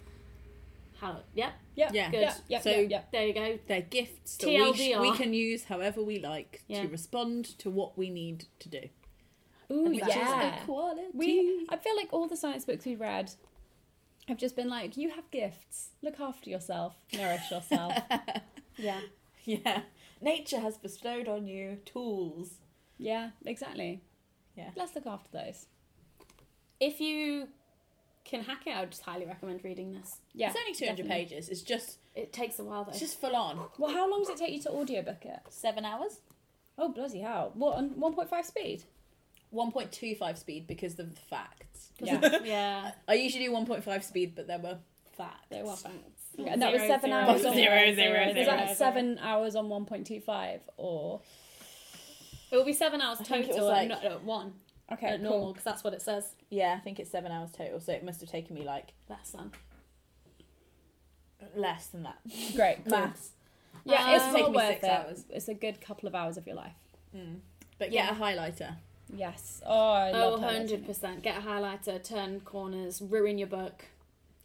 [1.01, 1.21] How?
[1.35, 1.53] Yep.
[1.77, 1.91] Yep.
[1.95, 2.11] Yeah.
[2.11, 2.21] Good.
[2.21, 2.35] Yep.
[2.49, 2.63] Yep.
[2.63, 3.13] So- yep, yep.
[3.13, 3.59] There you go.
[3.67, 6.83] They're gifts that we, sh- we can use however we like Yeah.
[6.83, 8.83] to respond to what we need to do.
[9.73, 10.63] Ooh, Which is yeah.
[10.63, 11.03] equality.
[11.15, 13.33] We, I feel like all the science books we've read
[14.29, 15.91] have just been like, you have gifts.
[16.03, 16.97] Look after yourself.
[17.13, 17.95] Nourish yourself.
[18.77, 19.01] Yeah.
[19.45, 19.83] Yeah.
[20.23, 22.53] Nature has bestowed on you tools.
[22.99, 24.03] yeah, exactly.
[24.57, 24.71] Yeah.
[24.77, 25.67] Let's look after those.
[26.79, 27.49] If you
[28.25, 30.19] can hack it, I would just highly recommend reading this.
[30.35, 31.25] Yeah, it's only 200 definitely.
[31.25, 31.49] pages.
[31.49, 32.91] It's just It takes a while though.
[32.91, 33.59] it's just full on.
[33.79, 35.41] Well, how long does it take you to audiobook it?
[35.49, 36.21] Seven hours.
[36.79, 37.51] Oh bloody hell!
[37.55, 38.85] What on one point five speed?
[39.53, 41.91] 1.25 speed because of the facts.
[42.01, 42.93] Yeah, yeah.
[43.09, 44.79] I usually do 1.5 speed, but there were
[45.17, 45.47] facts.
[45.51, 46.23] There were thanks.
[46.39, 47.41] and that was Zero, seven zero, hours.
[47.41, 48.75] zero, on, zero, zero, Was that zero.
[48.75, 51.21] seven hours on one point two five or?
[52.53, 54.55] It will be seven hours total, was like- not at one.
[54.93, 55.49] Okay, at normal, cool.
[55.53, 56.35] because that's what it says.
[56.51, 59.31] Yeah, I think it's seven hours total, so it must have taken me like Less
[59.31, 59.53] than.
[61.57, 62.19] less than that.
[62.55, 62.91] Great, cool.
[62.99, 63.31] Maths.
[63.85, 64.91] Yeah, Um, it's Take well worth six it.
[64.91, 65.25] hours.
[65.31, 66.75] It's a good couple of hours of your life.
[67.79, 68.07] But Yeah.
[68.11, 68.77] get a highlighter.
[69.13, 69.63] Yes.
[69.67, 70.85] Oh, I Oh, love highlighting.
[70.87, 71.23] 100%.
[71.23, 73.87] Get a highlighter, turn corners, ruin your book.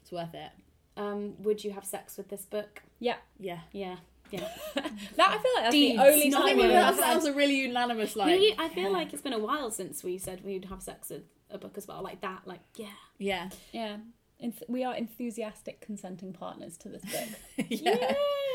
[0.02, 0.50] It's worth it.
[0.96, 2.82] Um, would you have sex with this book?
[2.98, 3.16] Yeah.
[3.38, 3.60] Yeah.
[3.72, 3.96] Yeah.
[4.30, 4.48] Yeah.
[5.16, 6.56] That I feel like that's Deeds, the only time words.
[6.56, 8.38] we've that, had was, a really unanimous like.
[8.38, 11.22] we, I feel like it's been a while since we said we'd have sex with
[11.50, 12.02] a book as well.
[12.02, 12.86] Like that, like, yeah.
[13.18, 13.48] Yeah.
[13.72, 13.96] Yeah.
[14.42, 17.38] Enth- we are enthusiastic consenting partners to this book.
[17.70, 17.96] yeah.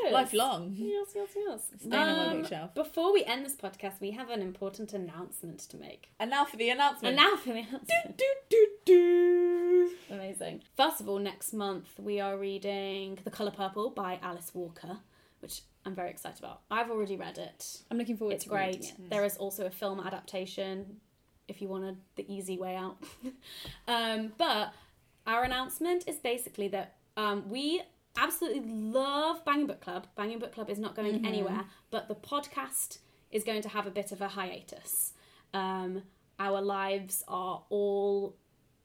[0.04, 0.14] Yes.
[0.14, 0.74] Lifelong.
[0.76, 1.62] Yes, yes, yes.
[1.80, 2.76] Staying on my Um, bookshelf.
[2.76, 6.10] Before we end this podcast, we have an important announcement to make.
[6.20, 7.08] And now for the announcement.
[7.08, 8.18] And now for the announcement.
[8.18, 9.92] do, do, do.
[10.12, 10.62] Amazing.
[10.76, 15.00] First of all, next month we are reading The Colour Purple by Alice Walker,
[15.42, 16.62] which I'm very excited about.
[16.70, 17.82] I've already read it.
[17.90, 18.76] I'm looking forward It's to reading it.
[18.78, 19.06] It's great.
[19.06, 19.10] it.
[19.10, 20.98] There is also a film adaptation
[21.48, 22.98] if you wanted the easy way out.
[23.88, 24.74] um, but
[25.28, 27.82] our announcement is basically that um, we
[28.18, 30.08] absolutely love Banging Book Club.
[30.16, 31.26] Banging Book Club is not going Mm-hmm.
[31.26, 33.00] anywhere, but the podcast
[33.32, 35.14] is going to have a bit of a hiatus.
[35.54, 36.04] Um,
[36.40, 38.36] our lives are all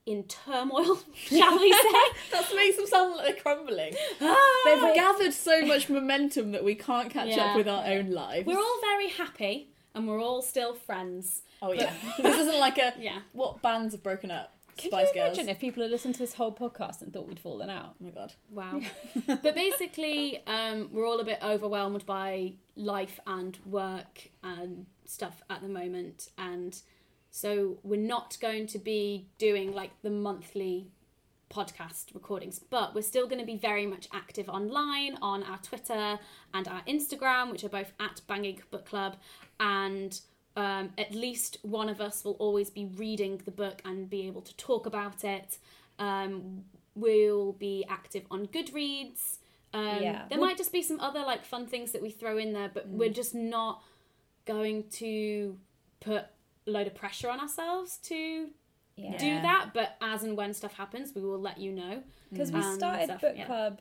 [0.06, 2.00] in turmoil, shall we say?
[2.32, 3.94] That makes them sound like they're crumbling.
[4.20, 4.36] Ah!
[4.64, 7.46] They've gathered so much momentum that we can't catch Yeah.
[7.46, 8.46] up with our own lives.
[8.46, 11.42] We're all very happy and we're all still friends.
[11.60, 11.92] Oh yeah.
[12.22, 13.18] this isn't like a Yeah.
[13.32, 14.52] what bands have broken up?
[14.76, 15.38] Can Spice you Girls.
[15.38, 17.94] imagine if people had listened to this whole podcast and thought we'd fallen out?
[18.00, 18.34] Oh my god.
[18.50, 18.80] Wow.
[19.26, 25.62] but basically, um, we're all a bit overwhelmed by life and work and stuff at
[25.62, 26.28] the moment.
[26.36, 26.78] And
[27.36, 30.88] so we're not going to be doing like the monthly
[31.50, 36.18] podcast recordings, but we're still going to be very much active online on our Twitter
[36.54, 39.16] and our Instagram, which are both at Banging Book Club.
[39.60, 40.18] And
[40.56, 44.40] um, at least one of us will always be reading the book and be able
[44.40, 45.58] to talk about it.
[45.98, 46.64] Um,
[46.94, 49.36] we'll be active on Goodreads.
[49.74, 50.22] Um, Yeah.
[50.30, 52.88] There might just be some other like fun things that we throw in there, but
[52.88, 53.82] we're just not
[54.46, 55.58] going to
[56.00, 56.24] put
[56.66, 58.48] load of pressure on ourselves to
[58.96, 59.16] Yeah.
[59.18, 59.70] do that.
[59.74, 62.02] But as and when stuff happens, we will let you know.
[62.30, 63.46] Because we started stuff, book yeah.
[63.46, 63.80] club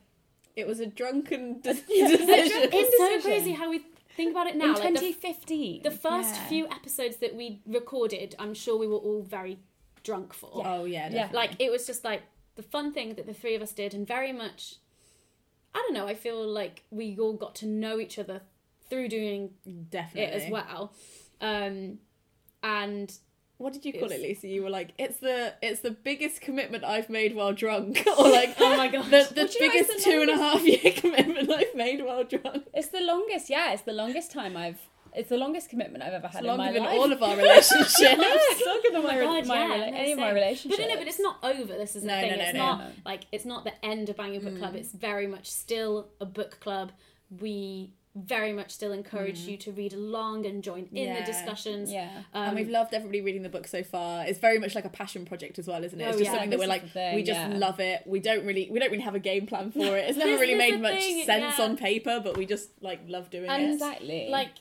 [0.54, 2.68] It was a drunken de- decision.
[2.72, 3.80] It's so crazy how we
[4.16, 4.72] think about it in now.
[4.74, 5.82] Like, the 2015.
[5.82, 6.46] the first Yeah.
[6.48, 9.58] few episodes that we recorded, I'm sure we were all very
[10.02, 10.62] drunk for.
[10.64, 11.28] Oh yeah, Yeah.
[11.32, 12.22] Like it was just like
[12.54, 14.76] the fun thing that the three of us did, and very much.
[15.74, 16.06] I don't know.
[16.06, 18.40] I feel like we all got to know each other
[18.88, 19.50] through doing
[19.90, 20.22] definitely.
[20.22, 20.94] it as well,
[21.42, 21.98] um,
[22.62, 23.12] and
[23.58, 24.48] What did you call it, Lucy?
[24.50, 28.54] You were like, it's the it's the biggest commitment I've made while drunk, or like,
[28.60, 29.06] Oh my God.
[29.06, 32.64] the, the biggest the two and a half year commitment I've made while drunk.
[32.74, 34.80] It's the longest, yeah, it's the longest time I've.
[35.14, 37.96] It's the longest commitment I've ever had in my Longer than all of our relationships.
[38.02, 40.30] it's longer than oh my, Oh my God, my yeah, rela- no, any of my
[40.30, 40.76] relationships.
[40.76, 41.72] But no, no, but it's not over.
[41.72, 42.30] This is the No, thing.
[42.32, 42.58] no, no, it's no.
[42.58, 42.86] not No.
[43.06, 44.74] like it's not the end of Banging Book Club.
[44.74, 44.76] Mm.
[44.76, 46.92] It's very much still a book club.
[47.40, 51.20] We very much still encourage you to read along and join in Yeah.
[51.20, 51.92] the discussions.
[51.92, 52.08] Yeah.
[52.32, 54.24] Um, and we've loved everybody reading the book so far.
[54.26, 56.04] It's very much like a passion project as well, isn't it?
[56.04, 56.30] It's Oh, just yeah.
[56.32, 57.52] something that This we're like, thing, we just yeah.
[57.58, 58.02] love it.
[58.06, 60.08] We don't really, we don't really have a game plan for it.
[60.08, 61.64] It's never really made much thing, sense yeah.
[61.64, 63.72] on paper, but we just like love doing And it.
[63.74, 64.28] Exactly.
[64.30, 64.52] like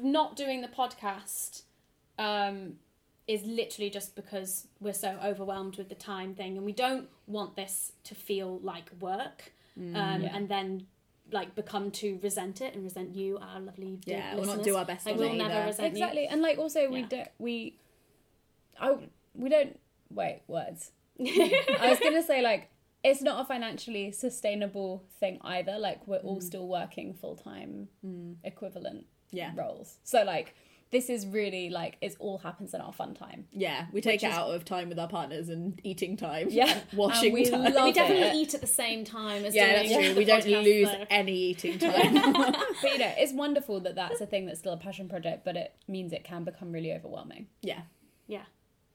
[0.00, 1.62] not doing the podcast
[2.18, 2.74] um
[3.28, 7.56] is literally just because we're so overwhelmed with the time thing and we don't want
[7.56, 10.34] this to feel like work um Yeah.
[10.36, 10.86] and then
[11.32, 14.76] like become to resent it and resent you our lovely dear Yeah, we'll not do
[14.76, 15.66] our best like, we'll never either.
[15.66, 17.06] resent you exactly, and like also we Yeah.
[17.08, 17.78] don't we,
[18.80, 18.96] I
[19.34, 19.78] we don't
[20.10, 20.92] wait words.
[21.20, 22.68] I was gonna say like
[23.04, 25.78] it's not a financially sustainable thing either.
[25.78, 26.24] Like we're Mm.
[26.24, 27.88] all still working full time
[28.44, 29.52] equivalent Yeah.
[29.56, 29.98] roles.
[30.04, 30.54] So like
[30.92, 33.46] this is really like it all happens in our fun time.
[33.50, 36.48] Yeah, we take it is- out of time with our partners and eating time.
[36.50, 37.74] Yeah, washing and we time.
[37.74, 38.34] love we definitely it.
[38.48, 40.14] eat at the same time as yeah, doing that's true.
[40.14, 41.04] the We don't lose though.
[41.10, 42.14] any eating time.
[42.14, 45.56] But you know, it's wonderful that that's a thing that's still a passion project, but
[45.56, 47.48] it means it can become really overwhelming.
[47.62, 47.80] yeah.
[48.28, 48.42] yeah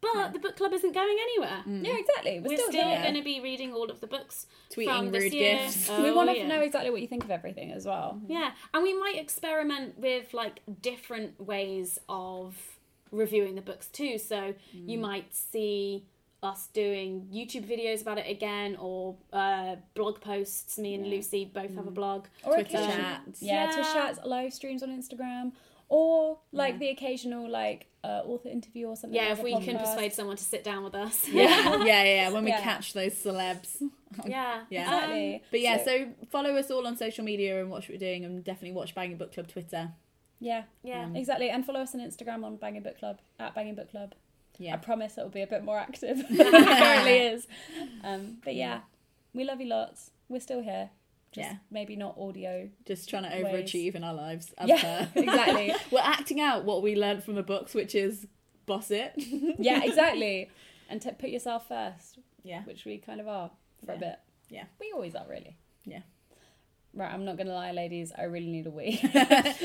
[0.02, 1.86] but the book club isn't going anywhere mm.
[1.86, 2.40] Yeah, exactly.
[2.40, 5.24] We're, we're still, still going to be reading all of the books Tweeting from this
[5.24, 5.58] rude year.
[5.64, 5.90] gifts.
[5.98, 6.48] we Oh, want to yeah.
[6.48, 8.22] know exactly what you think of everything as well.
[8.28, 12.56] Yeah, and we might experiment with like different ways of
[13.12, 14.18] reviewing the books too.
[14.18, 15.02] So you mm.
[15.02, 16.06] might see
[16.44, 20.78] us doing YouTube videos about it again or uh, blog posts.
[20.78, 21.96] Me and Lucy both have a mm.
[21.96, 22.26] blog.
[22.44, 23.42] Or Twitter occasion- chats.
[23.42, 23.72] Yeah, Yeah.
[23.76, 25.52] Twitch chats, live streams on Instagram,
[25.90, 29.16] or like the occasional like uh, author interview or something.
[29.16, 31.28] Yeah, like if we can persuade someone to sit down with us.
[31.28, 31.44] Yeah,
[31.84, 32.04] yeah, yeah.
[32.04, 32.62] yeah, When we Yeah.
[32.62, 33.82] catch those celebs.
[34.26, 34.84] yeah, Yeah.
[34.84, 35.36] Exactly.
[35.36, 38.08] Um, But yeah, So- so follow us all on social media and watch what we're
[38.10, 39.92] doing, and definitely watch Banging Book Club Twitter.
[40.40, 41.10] Yeah, yeah.
[41.16, 41.50] exactly.
[41.50, 44.14] And follow us on Instagram on Banging Book Club at Banging Book Club.
[44.60, 44.74] Yeah.
[44.76, 47.48] I promise it'll be a bit more active it currently is.
[48.04, 48.82] Um, but yeah,
[49.34, 50.12] we love you lots.
[50.30, 50.90] We're still here.
[51.32, 51.58] Just Yeah.
[51.70, 52.70] maybe not audio.
[52.86, 53.46] Just trying to Ways.
[53.46, 54.54] overachieve in our lives.
[54.58, 55.10] As Yeah, per.
[55.22, 55.74] exactly.
[55.92, 58.28] we're acting out what we learned from the books, which is
[58.66, 59.14] boss it.
[59.60, 60.50] Yeah, exactly.
[60.90, 62.64] And to put yourself first, yeah.
[62.64, 63.52] which we kind of are
[63.86, 64.20] for a bit.
[64.50, 64.64] Yeah.
[64.80, 65.58] We always are, really.
[65.86, 66.02] Yeah.
[66.94, 68.12] Right, I'm not gonna lie, ladies.
[68.18, 69.00] I really need a wee.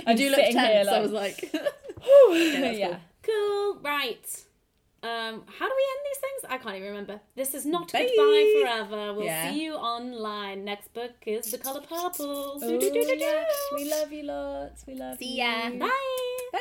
[0.07, 0.55] I'm do look tense.
[0.55, 2.99] here I was like, yeah.
[3.23, 3.79] Cool.
[3.83, 4.45] Right.
[5.05, 6.45] Um, how do we end these things?
[6.49, 7.21] I can't even remember.
[7.35, 8.07] This is not Bye.
[8.07, 9.15] goodbye forever.
[9.15, 9.51] We'll Yeah.
[9.51, 10.65] see you online.
[10.65, 12.61] Next book is The Color Purple.
[12.63, 12.81] Ooh,
[13.19, 13.45] yeah.
[13.75, 14.87] We love you lots.
[14.87, 15.43] We love See you.
[15.45, 15.71] ya.
[15.71, 15.91] Bye.
[16.53, 16.59] bye.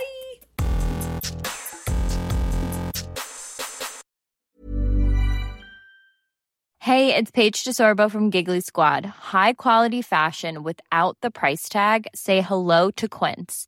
[6.79, 9.05] Hey, it's Paige DeSorbo from Giggly Squad.
[9.05, 12.07] High quality fashion without the price tag.
[12.15, 13.67] Say hello to Quince.